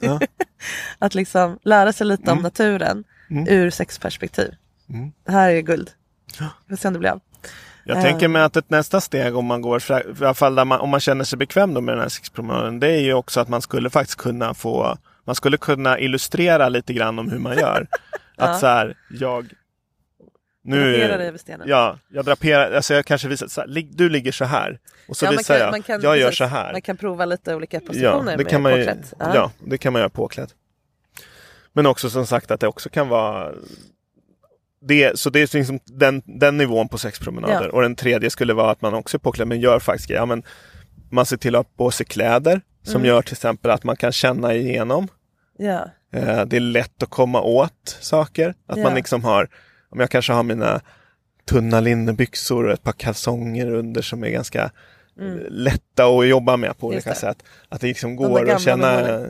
Ja. 0.00 0.20
att 0.98 1.14
liksom 1.14 1.58
lära 1.62 1.92
sig 1.92 2.06
lite 2.06 2.22
om 2.30 2.38
Mm. 2.38 2.42
naturen 2.42 3.04
Mm. 3.30 3.48
ur 3.48 3.70
sexperspektiv. 3.70 4.54
Mm. 4.90 5.12
Det 5.26 5.32
här 5.32 5.50
är 5.50 5.60
guld. 5.60 5.90
Vi 6.66 6.76
får 6.76 6.80
se 6.82 6.88
om 6.88 6.94
det 6.94 7.00
blir 7.00 7.10
av. 7.10 7.20
Jag 7.84 7.96
Eh. 7.96 8.02
tänker 8.02 8.28
mig 8.28 8.42
att 8.42 8.56
ett 8.56 8.70
nästa 8.70 9.00
steg 9.00 9.36
om 9.36 9.44
man 9.46 9.62
går, 9.62 9.82
i 9.90 9.94
alla 10.24 10.34
fall 10.34 10.64
man, 10.64 10.80
om 10.80 10.90
man 10.90 11.00
känner 11.00 11.24
sig 11.24 11.38
bekväm 11.38 11.74
då 11.74 11.80
med 11.80 11.94
den 11.94 12.02
här 12.02 12.08
sexpromenaden, 12.08 12.80
det 12.80 12.88
är 12.92 13.00
ju 13.00 13.14
också 13.14 13.40
att 13.40 13.48
man 13.48 13.62
skulle 13.62 13.90
faktiskt 13.90 14.18
kunna 14.18 14.54
få, 14.54 14.98
man 15.24 15.34
skulle 15.34 15.56
kunna 15.56 15.98
illustrera 15.98 16.68
lite 16.68 16.92
grann 16.92 17.18
om 17.18 17.30
hur 17.30 17.38
man 17.38 17.58
gör. 17.58 17.86
Ja. 18.36 18.44
Att 18.44 18.60
så 18.60 18.66
här, 18.66 18.96
jag 19.10 19.48
Drapera 20.64 21.16
dig 21.16 21.28
över 21.28 21.38
stenen. 21.38 21.68
Ja, 21.68 21.98
jag 22.08 22.24
draperar, 22.24 22.72
alltså 22.72 22.94
jag 22.94 23.04
kanske 23.06 23.28
visar, 23.28 23.46
så 23.46 23.60
här, 23.60 23.68
du 23.92 24.08
ligger 24.08 24.32
så 24.32 24.44
här. 24.44 24.78
Och 25.08 25.16
så 25.16 25.24
Ja, 25.24 25.30
visar 25.30 25.58
kan- 25.58 25.72
jag, 25.74 25.84
kan- 25.84 26.00
jag 26.00 26.18
gör 26.18 26.30
så 26.30 26.44
här. 26.44 26.72
Man 26.72 26.82
kan 26.82 26.96
prova 26.96 27.24
lite 27.24 27.54
olika 27.54 27.76
Ja, 27.76 27.86
positioner 27.86 28.30
det 28.30 28.36
med 28.36 28.48
kan 28.48 28.62
man 28.62 28.72
ju, 28.72 28.78
påklätt. 28.86 29.12
ja, 29.18 29.50
det 29.66 29.78
kan 29.78 29.92
man 29.92 30.00
göra 30.00 30.10
påklädd. 30.10 30.52
Men 31.72 31.86
också 31.86 32.10
som 32.10 32.26
sagt 32.26 32.50
att 32.50 32.60
det 32.60 32.66
också 32.68 32.88
kan 32.88 33.08
vara 33.08 33.52
det, 34.86 35.18
så 35.18 35.30
det 35.30 35.40
är 35.54 35.56
liksom 35.58 35.80
den, 35.84 36.22
den 36.24 36.56
nivån 36.56 36.88
på 36.88 36.98
sexpromenader. 36.98 37.64
Ja. 37.64 37.70
Och 37.72 37.82
den 37.82 37.96
tredje 37.96 38.30
skulle 38.30 38.54
vara 38.54 38.70
att 38.70 38.82
man 38.82 38.94
också 38.94 39.16
är 39.16 39.18
påklädd 39.18 39.48
men 39.48 39.60
gör 39.60 39.78
faktiskt. 39.78 40.10
Ja, 40.10 40.26
men 40.26 40.42
man 41.10 41.26
ser 41.26 41.36
till 41.36 41.54
att 41.54 41.66
ha 41.66 41.72
på 41.76 41.90
sig 41.90 42.06
kläder 42.06 42.60
som 42.82 42.94
Mm. 42.96 43.06
gör 43.08 43.22
till 43.22 43.32
exempel 43.34 43.70
att 43.70 43.84
man 43.84 43.96
kan 43.96 44.12
känna 44.12 44.54
igenom. 44.54 45.08
Ja. 45.58 45.90
Eh, 46.12 46.44
det 46.44 46.56
är 46.56 46.60
lätt 46.60 47.02
att 47.02 47.10
komma 47.10 47.40
åt 47.42 47.98
saker. 48.00 48.54
Att 48.66 48.76
Ja. 48.76 48.82
man 48.82 48.94
liksom 48.94 49.24
har, 49.24 49.48
om 49.94 50.00
jag 50.00 50.10
kanske 50.10 50.32
har 50.32 50.42
mina 50.42 50.80
tunna 51.44 51.80
linnebyxor 51.80 52.64
och 52.64 52.72
ett 52.72 52.82
par 52.82 52.92
kalsonger 52.92 53.70
under 53.74 54.02
som 54.02 54.24
är 54.24 54.28
ganska 54.30 54.70
Mm. 55.18 55.38
eh, 55.38 55.44
lätta 55.50 56.06
att 56.06 56.28
jobba 56.28 56.56
med 56.56 56.78
på 56.78 56.86
olika 56.86 57.14
sätt. 57.14 57.42
Att 57.68 57.80
det 57.80 57.86
liksom 57.86 58.16
går 58.16 58.50
att 58.50 58.62
känna, 58.62 59.20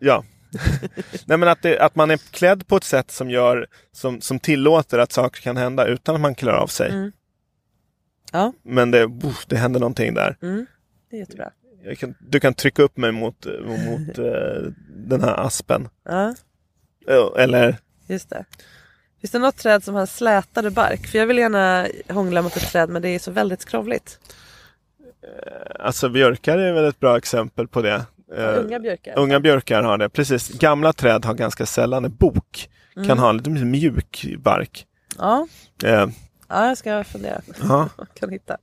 ja, 0.00 0.24
Nej 1.26 1.38
men 1.38 1.48
att, 1.48 1.62
det, 1.62 1.78
att 1.78 1.94
man 1.96 2.10
är 2.10 2.16
klädd 2.16 2.66
på 2.66 2.76
ett 2.76 2.84
sätt 2.84 3.10
som 3.10 3.30
gör 3.30 3.66
som, 3.92 4.20
som 4.20 4.38
tillåter 4.38 4.98
att 4.98 5.12
saker 5.12 5.42
kan 5.42 5.56
hända 5.56 5.86
utan 5.86 6.14
att 6.14 6.20
man 6.20 6.34
klär 6.34 6.52
av 6.52 6.66
sig. 6.66 6.90
Mm. 6.90 7.12
Ja. 8.32 8.52
Men 8.62 8.90
det, 8.90 9.04
uff, 9.04 9.46
det 9.46 9.56
händer 9.56 9.80
någonting 9.80 10.14
där. 10.14 10.36
Mm. 10.42 10.66
Det 11.10 11.16
är 11.16 11.20
jättebra. 11.20 11.50
Kan, 11.98 12.14
du 12.20 12.40
kan 12.40 12.54
trycka 12.54 12.82
upp 12.82 12.96
mig 12.96 13.12
mot, 13.12 13.46
mot 13.66 14.18
eh, 14.18 14.72
den 14.96 15.22
här 15.22 15.46
aspen. 15.46 15.88
Ja, 16.04 16.34
Eh, 17.08 17.42
Eller, 17.42 17.76
just 18.06 18.30
det. 18.30 18.44
Finns 19.24 19.32
det 19.32 19.38
något 19.38 19.56
träd 19.56 19.84
som 19.84 19.94
har 19.94 20.06
slätare 20.06 20.70
bark? 20.70 21.06
För 21.06 21.18
jag 21.18 21.26
vill 21.26 21.38
gärna 21.38 21.86
hångla 22.08 22.42
mot 22.42 22.56
ett 22.56 22.68
träd 22.72 22.88
men 22.90 23.02
det 23.02 23.08
är 23.08 23.18
så 23.18 23.30
väldigt 23.30 23.60
skrovligt. 23.62 24.18
alltså 25.80 26.08
björkar 26.08 26.58
är 26.58 26.72
väl 26.72 26.84
ett 26.84 27.00
bra 27.00 27.16
exempel 27.18 27.68
på 27.68 27.82
det. 27.82 28.04
Eh, 28.36 28.58
unga 28.64 28.80
björkar. 28.80 29.18
Unga 29.18 29.40
björkar 29.40 29.82
har 29.82 29.98
det, 29.98 30.08
precis. 30.08 30.48
Gamla 30.48 30.92
träd 30.92 31.24
har 31.24 31.34
ganska 31.34 31.66
sällan 31.66 32.04
en 32.04 32.14
bok. 32.16 32.68
Kan 32.94 33.04
Mm. 33.04 33.18
ha 33.18 33.32
lite 33.32 33.50
mer 33.50 33.64
mjuk 33.64 34.26
bark. 34.38 34.86
Ja, 35.18 35.46
Eh, 35.84 36.06
ja 36.48 36.66
jag 36.68 36.78
ska 36.78 37.04
fundera. 37.04 37.40
ja. 37.68 37.88
kan 38.14 38.30
hitta. 38.30 38.56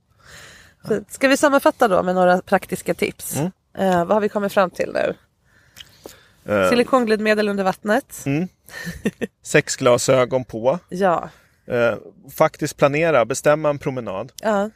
Fint. 0.88 1.12
Ska 1.12 1.28
vi 1.28 1.36
sammanfatta 1.36 1.88
då 1.88 2.02
med 2.02 2.14
några 2.14 2.42
praktiska 2.42 2.94
tips? 2.94 3.36
Mm. 3.36 3.50
Eh, 3.78 3.98
vad 4.04 4.10
har 4.16 4.20
vi 4.20 4.28
kommit 4.28 4.52
fram 4.52 4.70
till 4.70 4.90
nu? 4.94 5.14
Eh, 6.46 6.68
Silikonglidmedel 6.70 7.48
under 7.48 7.64
vattnet. 7.64 8.22
mm. 8.26 8.48
Sex 9.42 9.76
glasögon 9.76 10.44
på. 10.44 10.78
Ja. 10.88 11.28
Eh, 11.66 11.94
faktiskt 12.36 12.76
planera, 12.76 13.24
bestämma 13.24 13.70
en 13.70 13.78
promenad. 13.78 14.32
ja. 14.42 14.70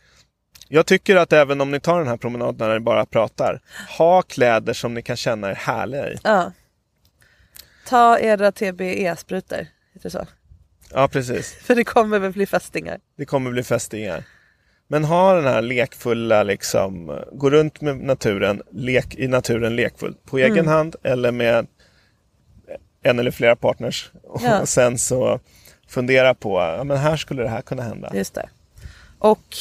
Jag 0.68 0.86
tycker 0.86 1.16
att 1.16 1.32
även 1.32 1.60
om 1.60 1.70
ni 1.70 1.80
tar 1.80 1.98
den 1.98 2.08
här 2.08 2.16
promenaden 2.16 2.68
när 2.68 2.74
ni 2.74 2.80
bara 2.80 3.06
pratar, 3.06 3.60
ha 3.98 4.22
kläder 4.22 4.72
som 4.72 4.94
ni 4.94 5.02
kan 5.02 5.16
känna 5.16 5.50
er 5.50 5.54
härliga 5.54 6.10
i. 6.12 6.16
ja. 6.22 6.52
Ta 7.88 8.18
era 8.18 8.52
TBE-sprutor. 8.52 9.56
Heter 9.56 10.02
det 10.02 10.10
så? 10.10 10.26
Ja, 10.90 11.08
precis. 11.08 11.52
För 11.62 11.74
det 11.74 11.84
kommer 11.84 12.18
väl 12.18 12.32
bli 12.32 12.46
fästingar. 12.46 12.98
Det 13.16 13.24
kommer 13.24 13.50
bli 13.50 13.62
fästingar. 13.62 14.24
Men 14.88 15.04
ha 15.04 15.34
den 15.34 15.44
här 15.44 15.62
lekfulla, 15.62 16.42
liksom, 16.42 17.18
gå 17.32 17.50
runt 17.50 17.80
med 17.80 17.96
naturen, 18.00 18.62
lek 18.70 19.14
i 19.14 19.28
naturen 19.28 19.76
lekfullt. 19.76 20.24
På 20.24 20.38
egen 20.38 20.52
Mm. 20.58 20.66
hand 20.66 20.96
eller 21.02 21.32
med 21.32 21.66
en 23.02 23.18
eller 23.18 23.30
flera 23.30 23.56
partners. 23.56 24.10
Ja. 24.42 24.60
Och 24.60 24.68
sen 24.68 24.98
så 24.98 25.40
fundera 25.88 26.34
på, 26.34 26.58
ja 26.78 26.84
men 26.84 26.96
här 26.96 27.16
skulle 27.16 27.42
det 27.42 27.48
här 27.48 27.62
kunna 27.62 27.82
hända. 27.82 28.10
Just 28.14 28.34
det. 28.34 28.48
Och 29.18 29.56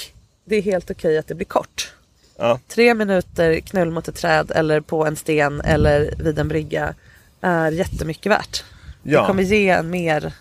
det 0.46 0.56
är 0.56 0.62
helt 0.62 0.92
okej 0.92 1.18
att 1.18 1.28
det 1.28 1.36
blir 1.36 1.46
kort. 1.46 1.94
Ja, 2.38 2.60
Tre 2.68 2.94
minuter 2.94 3.60
knull 3.60 3.92
mot 3.92 4.08
ett 4.08 4.16
träd 4.16 4.52
eller 4.56 4.82
på 4.82 5.06
en 5.06 5.16
sten 5.16 5.62
eller 5.62 6.14
vid 6.20 6.40
en 6.40 6.48
brygga 6.48 6.94
är 7.42 7.72
jättemycket 7.72 8.32
värt. 8.32 8.64
Ja. 9.04 9.22
Det 9.22 9.28
kommer 9.28 9.44
ge 9.44 9.70
en 9.70 9.90
mer 9.90 10.34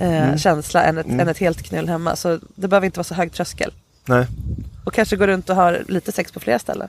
eh, 0.00 0.22
Mm. 0.24 0.38
känsla 0.38 0.84
än 0.84 0.98
ett, 0.98 1.06
Mm. 1.06 1.20
än 1.20 1.28
ett 1.28 1.38
helt 1.38 1.62
knull 1.62 1.88
hemma. 1.88 2.16
Så 2.16 2.38
det 2.54 2.68
behöver 2.68 2.84
inte 2.86 2.98
vara 2.98 3.04
så 3.04 3.14
hög 3.14 3.32
tröskel. 3.32 3.72
Nej. 4.08 4.26
Och 4.84 4.92
kanske 4.94 5.16
gå 5.16 5.26
runt 5.26 5.50
och 5.50 5.56
ha 5.56 5.70
lite 5.88 6.12
sex 6.12 6.32
på 6.32 6.40
flera 6.40 6.58
ställen. 6.58 6.88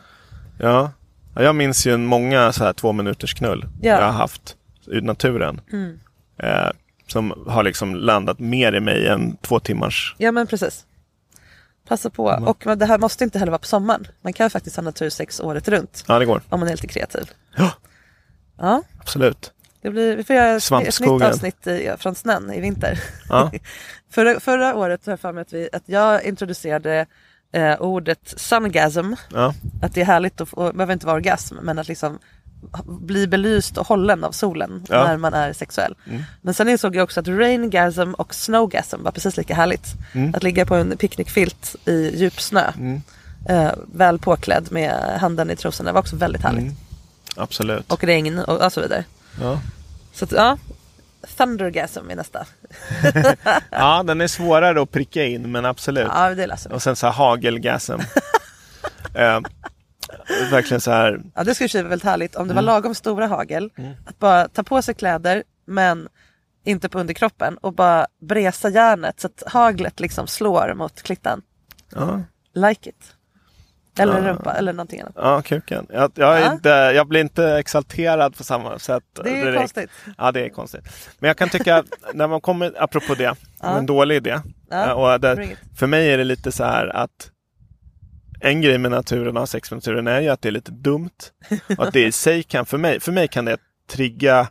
Ja. 0.60 0.91
ja 1.36 1.41
jag 1.41 1.56
minns 1.56 1.88
ju 1.88 1.97
många 1.97 2.51
så 2.54 2.63
här 2.63 2.73
två 2.73 2.93
minuters 2.93 3.34
knull 3.34 3.65
Ja. 3.82 3.91
jag 3.91 4.06
har 4.06 4.12
haft 4.12 4.56
i 4.91 5.01
naturen. 5.01 5.62
Mm. 5.71 5.99
Eh, 6.38 6.69
som 7.08 7.43
har 7.47 7.63
liksom 7.63 7.95
landat 7.95 8.39
mer 8.39 8.73
i 8.75 8.80
mig 8.80 9.08
än 9.08 9.38
två 9.38 9.60
timmars. 9.60 10.15
Ja 10.17 10.32
men 10.32 10.47
precis. 10.47 10.86
Passa 11.88 12.10
på. 12.10 12.25
Och 12.25 12.65
men 12.65 12.80
det 12.80 12.86
här 12.86 12.97
måste 12.97 13.23
inte 13.23 13.39
heller 13.39 13.51
vara 13.51 13.60
på 13.60 13.65
sommaren. 13.65 14.08
Man 14.21 14.34
kan 14.34 14.49
faktiskt 14.49 14.75
ha 14.75 14.84
natursex 14.84 15.39
året 15.39 15.67
runt. 15.67 16.04
Ja, 16.08 16.19
det 16.19 16.25
går. 16.25 16.41
Om 16.49 16.60
man 16.60 16.69
är 16.69 16.71
lite 16.73 16.88
kreativ. 16.88 17.32
Ja. 17.58 17.71
Ja, 18.58 18.84
Absolut. 18.99 19.51
Det 19.86 19.91
blir, 19.91 20.15
vi 20.15 20.24
får 20.24 20.36
göra 20.36 20.56
ett, 20.56 21.00
nytt 21.02 21.21
avsnitt 21.21 21.67
i, 21.67 21.91
från 21.98 22.15
snön 22.15 22.52
i 22.52 22.60
vinter. 22.62 23.00
Ja. 23.30 23.52
förra, 24.12 24.39
förra 24.39 24.76
året 24.76 25.06
har 25.06 25.12
jag 25.12 25.19
för 25.19 25.32
mig 25.32 25.41
att, 25.41 25.54
vi, 25.54 25.69
att 25.74 25.84
jag 25.86 26.24
introducerade 26.24 27.06
eh, 27.54 27.82
ordet 27.82 28.34
sungasm. 28.38 29.13
Ja. 29.34 29.54
Att 29.82 29.93
det 29.93 30.02
är 30.02 30.06
härligt, 30.06 30.41
att 30.41 30.50
det 30.52 30.74
behöver 30.74 30.93
inte 30.93 31.06
vara 31.06 31.15
orgasm, 31.15 31.56
men 31.62 31.80
att 31.80 31.88
liksom 31.88 32.19
bli 32.86 33.28
belyst 33.28 33.78
och 33.78 33.88
hållen 33.88 34.24
av 34.24 34.32
solen 34.32 34.86
Ja. 34.89 35.04
när 35.04 35.17
man 35.17 35.34
är 35.34 35.54
sexuell. 35.54 35.95
Mm. 36.10 36.24
Men 36.41 36.54
sen 36.54 36.69
insåg 36.69 36.95
jag 36.95 37.04
också 37.04 37.19
att 37.19 37.28
raingasm 37.28 38.13
och 38.13 38.36
snowgasm 38.36 39.04
var 39.04 39.12
precis 39.12 39.38
lika 39.38 39.56
härligt. 39.56 39.88
Mm. 40.13 40.36
Att 40.36 40.43
ligga 40.43 40.65
på 40.65 40.76
en 40.76 40.98
picknickfilt 40.98 41.76
i 41.86 42.17
djup 42.17 42.41
snö, 42.41 42.71
Mm. 42.78 43.02
eh, 43.50 43.71
väl 43.93 44.19
påklädd 44.19 44.71
med 44.71 45.19
handen 45.19 45.50
i 45.50 45.56
trosorna 45.56 45.91
var 45.91 46.00
också 46.00 46.15
väldigt 46.15 46.41
härligt. 46.41 46.62
Mm. 46.62 46.76
Absolut. 47.36 47.91
Och 47.91 48.04
regn 48.04 48.39
och, 48.39 48.62
och 48.65 48.74
så 48.74 48.82
vidare. 48.82 49.04
Ja. 49.41 49.60
Så 50.15 50.25
att, 50.25 50.32
ja, 50.32 50.58
thundergasm 51.38 52.10
är 52.10 52.15
nästa. 52.15 52.45
ja, 53.69 54.04
den 54.04 54.21
är 54.21 54.28
svårare 54.28 54.82
att 54.82 54.91
pricka 54.91 55.23
in, 55.25 55.51
men 55.51 55.65
absolut. 55.65 56.08
Ja, 56.13 56.36
det 56.36 56.47
läser 56.47 56.69
vi. 56.69 56.75
Och 56.75 56.84
sen 56.84 56.95
så 56.95 57.06
här 57.08 57.13
hagelgasm. 57.13 57.93
eh, 59.13 59.39
verkligen 60.51 60.82
så 60.82 60.91
här. 60.91 61.21
Ja 61.36 61.43
det 61.43 61.56
skulle 61.56 61.84
vara 61.84 61.89
väldigt 61.89 62.06
härligt 62.06 62.36
om 62.36 62.47
det 62.47 62.54
var 62.54 62.62
Mm. 62.62 62.73
lagom 62.73 62.95
stora 62.95 63.28
hagel. 63.28 63.69
Att 64.06 64.19
bara 64.19 64.47
ta 64.47 64.63
på 64.63 64.82
sig 64.82 64.93
kläder 64.95 65.43
men 65.67 66.08
inte 66.63 66.89
på 66.89 66.99
underkroppen 66.99 67.58
och 67.58 67.73
bara 67.73 68.08
bresa 68.21 68.69
järnet 68.69 69.19
så 69.19 69.28
att 69.28 69.43
haglet 69.47 69.99
liksom 69.99 70.28
slår 70.28 70.73
mot 70.73 71.01
klittan. 71.01 71.41
Ja, 71.95 72.21
Like 72.54 72.89
it. 72.89 73.14
Eller 74.00 74.22
Ja. 74.22 74.30
rumpa 74.30 74.54
eller 74.54 74.74
någonting 74.74 75.02
annat. 75.02 75.14
ja 75.16 75.42
kuken. 75.42 75.88
Jag, 75.90 76.12
jag, 76.16 76.42
Ja. 76.42 76.54
inte, 76.54 76.70
jag 76.70 77.08
blir 77.08 77.22
inte 77.22 77.50
exalterad 77.58 78.38
på 78.38 78.44
samma 78.44 78.80
sätt. 78.80 79.04
Det 79.24 79.30
är 79.30 79.46
direkt. 79.46 79.58
konstigt. 79.60 79.90
Ja, 80.18 80.32
det 80.32 80.46
är 80.46 80.50
konstigt. 80.50 80.84
Men 81.20 81.28
jag 81.28 81.38
kan 81.38 81.50
tycka, 81.50 81.84
när 82.14 82.28
man 82.28 82.42
kommer, 82.42 82.74
apropå 82.84 83.16
det, 83.16 83.36
Ja. 83.62 83.78
en 83.78 83.86
dålig 83.86 84.16
idé. 84.16 84.40
Ja, 84.70 84.86
Eh, 84.86 84.92
Och 84.92 85.40
it. 85.44 85.58
för 85.78 85.88
mig 85.88 86.12
är 86.14 86.18
det 86.18 86.24
lite 86.24 86.52
så 86.52 86.64
här 86.64 86.88
att 86.96 87.32
en 88.42 88.62
grej 88.62 88.78
med 88.78 88.92
naturen 88.92 89.36
och 89.38 89.42
ha 89.42 89.48
sex 89.48 89.72
med 89.72 89.78
naturen 89.78 90.08
är 90.08 90.22
ju 90.22 90.30
att 90.30 90.42
det 90.42 90.50
är 90.50 90.52
lite 90.52 90.72
dumt. 90.72 91.10
Och 91.78 91.88
att 91.88 91.94
det 91.94 92.06
i 92.06 92.12
sig 92.12 92.44
kan, 92.44 92.66
för 92.66 92.78
mig, 92.78 93.00
för 93.00 93.12
mig 93.12 93.28
kan 93.28 93.46
det 93.46 93.58
trigga 93.90 94.48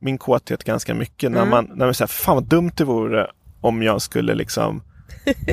min 0.00 0.18
kåthet 0.18 0.64
ganska 0.64 0.94
mycket. 0.94 1.30
När 1.32 1.38
Mm. 1.38 1.50
man, 1.50 1.70
när 1.74 1.84
man 1.86 1.94
säger, 1.94 2.06
fan 2.06 2.34
vad 2.34 2.44
dumt 2.44 2.70
det 2.76 2.84
vore 2.84 3.30
om 3.60 3.82
jag 3.82 4.02
skulle 4.02 4.34
liksom, 4.34 4.82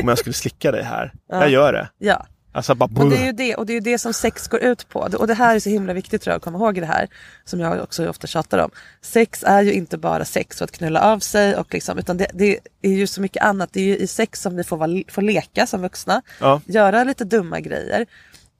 om 0.01 0.07
jag 0.07 0.17
skulle 0.17 0.33
slicka 0.33 0.71
dig 0.71 0.83
här. 0.83 1.13
Ja. 1.29 1.39
Jag 1.41 1.49
gör 1.49 1.73
det. 1.73 1.89
Ja. 1.97 2.25
Alltså 2.55 2.75
bara, 2.75 3.03
Och 3.03 3.09
det 3.09 3.17
är 3.17 3.25
ju 3.25 3.31
det, 3.31 3.55
och 3.55 3.65
det 3.65 3.73
är 3.73 3.81
det 3.81 3.97
som 3.97 4.13
sex 4.13 4.47
går 4.47 4.63
ut 4.63 4.89
på. 4.89 4.99
Och 4.99 5.27
det 5.27 5.33
här 5.33 5.55
är 5.55 5.59
så 5.59 5.69
himla 5.69 5.93
viktigt 5.93 6.21
tror 6.21 6.31
jag 6.31 6.37
att 6.37 6.43
komma 6.43 6.57
ihåg 6.57 6.77
i 6.77 6.81
det 6.81 6.87
här. 6.87 7.07
Som 7.45 7.59
jag 7.59 7.83
också 7.83 8.09
ofta 8.09 8.27
tjatar 8.27 8.57
om. 8.57 8.71
Sex 9.01 9.43
är 9.43 9.61
ju 9.61 9.73
inte 9.73 9.97
bara 9.97 10.25
sex 10.25 10.61
och 10.61 10.65
att 10.65 10.71
knulla 10.71 11.01
av 11.01 11.19
sig. 11.19 11.55
Och 11.55 11.73
liksom, 11.73 11.97
utan 11.97 12.17
det, 12.17 12.27
det 12.33 12.59
är 12.81 12.91
ju 12.91 13.07
så 13.07 13.21
mycket 13.21 13.43
annat. 13.43 13.69
Det 13.73 13.79
är 13.79 13.85
ju 13.85 13.97
i 13.97 14.07
sex 14.07 14.41
som 14.41 14.55
vi 14.55 14.63
får, 14.63 14.77
vara, 14.77 15.01
får 15.07 15.21
leka 15.21 15.67
som 15.67 15.81
vuxna. 15.81 16.21
Ja. 16.39 16.61
Göra 16.65 17.03
lite 17.03 17.23
dumma 17.23 17.59
grejer. 17.59 18.05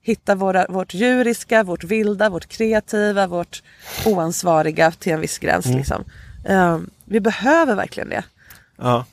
Hitta 0.02 0.34
våra, 0.34 0.66
vårt 0.68 0.94
djuriska, 0.94 1.62
vårt 1.62 1.84
vilda, 1.84 2.28
vårt 2.28 2.46
kreativa, 2.46 3.26
vårt 3.26 3.62
oansvariga 4.06 4.90
till 4.90 5.12
en 5.12 5.20
viss 5.20 5.38
gräns. 5.38 5.66
Mm. 5.66 5.78
Liksom. 5.78 6.04
Ehm, 6.48 6.90
vi 7.04 7.20
behöver 7.20 7.74
verkligen 7.74 8.08
det. 8.08 8.24
ja. 8.78 9.04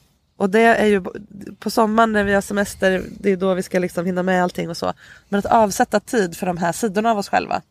Och 0.43 0.49
det 0.49 0.61
är 0.61 0.85
ju 0.85 1.03
på 1.59 1.69
sommaren 1.69 2.11
när 2.11 2.23
vi 2.23 2.33
har 2.33 2.41
semester, 2.41 3.03
det 3.19 3.31
är 3.31 3.37
då 3.37 3.53
vi 3.53 3.63
ska 3.63 3.79
liksom 3.79 4.05
hinna 4.05 4.23
med 4.23 4.43
allting 4.43 4.69
och 4.69 4.77
så. 4.77 4.93
Men 5.29 5.39
att 5.39 5.45
avsätta 5.45 5.99
tid 5.99 6.37
för 6.37 6.45
de 6.45 6.57
här 6.57 6.71
sidorna 6.71 7.11
av 7.11 7.17
oss 7.17 7.29
själva. 7.29 7.61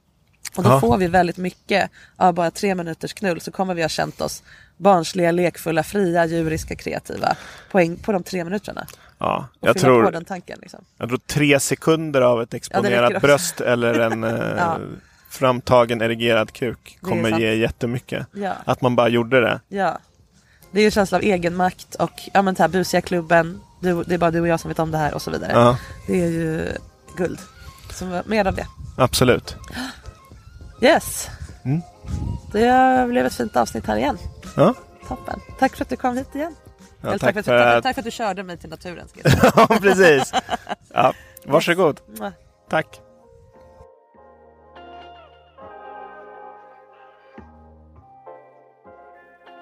Och 0.56 0.62
då 0.62 0.70
Ja. 0.70 0.80
får 0.80 0.96
vi 0.98 1.06
väldigt 1.06 1.36
mycket 1.36 1.90
av 2.16 2.34
bara 2.34 2.50
tre 2.50 2.74
minuters 2.74 3.12
knull 3.14 3.40
så 3.40 3.50
kommer 3.52 3.74
vi 3.74 3.82
ha 3.82 3.88
känt 3.88 4.20
oss 4.20 4.42
barnsliga, 4.76 5.30
lekfulla, 5.30 5.82
fria, 5.82 6.26
djuriska, 6.26 6.74
kreativa 6.76 7.36
poäng 7.70 7.96
på 7.96 8.12
de 8.12 8.22
tre 8.22 8.44
minuterna. 8.44 8.86
ja. 9.18 9.48
Jag, 9.60 9.74
på 9.74 9.80
tror, 9.80 10.10
den 10.10 10.24
tanken. 10.24 10.58
Liksom. 10.62 10.84
jag 10.98 11.08
tror 11.08 11.18
tre 11.26 11.60
sekunder 11.60 12.20
av 12.20 12.42
ett 12.42 12.54
exponerat 12.54 13.10
också. 13.10 13.20
bröst 13.26 13.60
eller 13.60 13.98
en 14.00 14.24
eh, 14.24 14.54
Ja. 14.56 14.78
framtagen 15.30 16.02
erigerad 16.02 16.52
kuk 16.52 16.98
kommer 17.00 17.38
ge 17.40 17.54
jättemycket. 17.54 18.26
Ja. 18.32 18.52
Att 18.64 18.80
man 18.80 18.96
bara 18.96 19.08
gjorde 19.08 19.40
det. 19.40 19.60
Ja. 19.68 19.98
Det 20.72 20.80
är 20.80 20.84
ju 20.84 20.90
känsla 20.90 21.18
av 21.18 21.24
egenmakt 21.24 21.94
och 21.94 22.10
ja, 22.32 22.42
men, 22.42 22.56
här 22.56 22.68
busiga 22.68 23.00
klubben, 23.00 23.60
du, 23.80 24.02
det 24.04 24.14
är 24.14 24.18
bara 24.18 24.30
du 24.30 24.40
och 24.40 24.48
jag 24.48 24.60
som 24.60 24.68
vet 24.68 24.78
om 24.78 24.90
det 24.90 24.98
här 24.98 25.14
och 25.14 25.22
så 25.22 25.30
vidare. 25.30 25.52
Ja, 25.54 25.78
Det 26.06 26.22
är 26.22 26.28
ju 26.28 26.72
guld. 27.16 27.38
Så 27.92 28.22
mer 28.26 28.44
av 28.46 28.54
det. 28.54 28.66
absolut. 28.96 29.56
Yes. 30.80 31.28
Mm. 31.64 31.80
Det 32.52 33.06
blev 33.08 33.26
ett 33.26 33.34
fint 33.34 33.56
avsnitt 33.56 33.86
här 33.86 33.96
igen. 33.96 34.18
Ja. 34.56 34.74
Toppen. 35.08 35.40
Tack 35.58 35.76
för 35.76 35.84
att 35.84 35.88
du 35.88 35.96
kom 35.96 36.16
hit 36.16 36.34
igen. 36.34 36.54
Ja, 37.00 37.10
tack 37.10 37.20
tack, 37.20 37.34
för, 37.34 37.42
för 37.42 37.58
tack, 37.58 37.76
att- 37.76 37.82
tack 37.82 37.94
för 37.94 38.00
att 38.00 38.04
du 38.04 38.10
körde 38.10 38.42
mig 38.42 38.56
till 38.58 38.70
naturen. 38.70 39.06
Ja, 39.56 39.66
precis. 39.80 40.32
Ja, 40.94 41.12
varsågod. 41.46 42.00
Tack. 42.70 43.00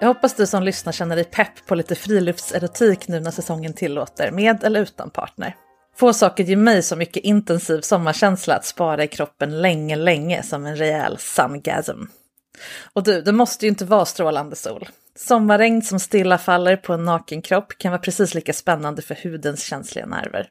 Jag 0.01 0.07
hoppas 0.07 0.33
du 0.33 0.47
som 0.47 0.63
lyssnar 0.63 0.93
känner 0.93 1.15
dig 1.15 1.25
pepp 1.25 1.65
på 1.65 1.75
lite 1.75 1.95
friluftserotik 1.95 3.07
nu 3.07 3.19
när 3.19 3.31
säsongen 3.31 3.73
tillåter, 3.73 4.31
med 4.31 4.63
eller 4.63 4.81
utan 4.81 5.09
partner. 5.09 5.55
Få 5.95 6.13
saker 6.13 6.43
ger 6.43 6.55
mig 6.55 6.83
så 6.83 6.95
mycket 6.95 7.23
intensiv 7.23 7.81
sommarkänsla 7.81 8.55
att 8.55 8.65
spara 8.65 9.03
i 9.03 9.07
kroppen 9.07 9.61
länge, 9.61 9.95
länge 9.95 10.43
som 10.43 10.65
en 10.65 10.75
rejäl 10.75 11.17
sungasm. 11.17 12.03
Och 12.93 13.03
du, 13.03 13.21
det 13.21 13.31
måste 13.31 13.65
ju 13.65 13.69
inte 13.69 13.85
vara 13.85 14.05
strålande 14.05 14.55
sol. 14.55 14.87
Sommarregn 15.15 15.81
som 15.81 15.99
stilla 15.99 16.37
faller 16.37 16.75
på 16.75 16.93
en 16.93 17.05
naken 17.05 17.41
kropp 17.41 17.77
kan 17.77 17.91
vara 17.91 18.01
precis 18.01 18.33
lika 18.33 18.53
spännande 18.53 19.01
för 19.01 19.15
hudens 19.23 19.63
känsliga 19.63 20.05
nerver. 20.05 20.47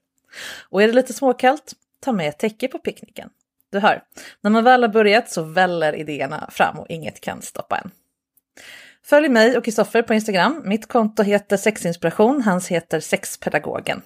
Och 0.69 0.83
är 0.83 0.87
det 0.87 0.93
lite 0.93 1.13
småkallt, 1.13 1.73
ta 2.05 2.13
med 2.13 2.29
ett 2.29 2.39
täcke 2.39 2.69
på 2.69 2.79
picknicken. 2.79 3.29
Du 3.73 3.79
hör, 3.79 4.03
när 4.41 4.51
man 4.51 4.65
väl 4.65 4.83
har 4.83 4.89
börjat 4.89 5.31
så 5.31 5.43
väller 5.43 5.93
idéerna 5.93 6.49
fram 6.53 6.79
och 6.79 6.87
inget 6.89 7.21
kan 7.21 7.43
stoppa 7.43 7.77
en. 7.77 7.91
Följ 9.11 9.29
mig 9.29 9.57
och 9.57 9.65
Kristoffer 9.65 10.03
på 10.03 10.15
Instagram. 10.15 10.63
Mitt 10.65 10.89
konto 10.89 11.23
heter 11.23 11.57
sexinspiration, 11.57 12.43
hans 12.43 12.69
heter 12.69 13.01
sexpedagogen. 13.01 14.03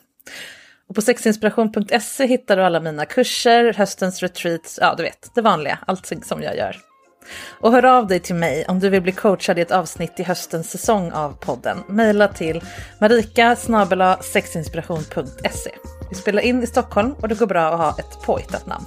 Och 0.88 0.94
på 0.94 1.02
sexinspiration.se 1.02 2.26
hittar 2.26 2.56
du 2.56 2.62
alla 2.62 2.80
mina 2.80 3.04
kurser, 3.04 3.72
höstens 3.72 4.22
retreats, 4.22 4.78
ja 4.82 4.94
du 4.96 5.02
vet, 5.02 5.30
det 5.34 5.42
vanliga, 5.42 5.78
allt 5.86 6.12
som 6.24 6.42
jag 6.42 6.56
gör. 6.56 6.76
Och 7.60 7.72
hör 7.72 7.84
av 7.84 8.06
dig 8.06 8.20
till 8.20 8.34
mig 8.34 8.64
om 8.68 8.80
du 8.80 8.88
vill 8.88 9.02
bli 9.02 9.12
coachad 9.12 9.58
i 9.58 9.62
ett 9.62 9.70
avsnitt 9.70 10.20
i 10.20 10.22
höstens 10.22 10.70
säsong 10.70 11.12
av 11.12 11.32
podden. 11.40 11.78
Maila 11.88 12.28
till 12.28 12.62
marika 13.00 13.56
sexinspiration.se. 14.20 15.70
Vi 16.10 16.14
spelar 16.16 16.42
in 16.42 16.62
i 16.62 16.66
Stockholm 16.66 17.12
och 17.12 17.28
det 17.28 17.38
går 17.38 17.46
bra 17.46 17.68
att 17.68 17.78
ha 17.78 17.98
ett 17.98 18.26
påhittat 18.26 18.66
namn. 18.66 18.84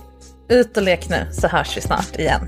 Ut 0.49 0.77
och 0.77 0.83
lek 0.83 1.09
nu 1.09 1.27
så 1.31 1.47
hörs 1.47 1.77
vi 1.77 1.81
snart 1.81 2.19
igen. 2.19 2.47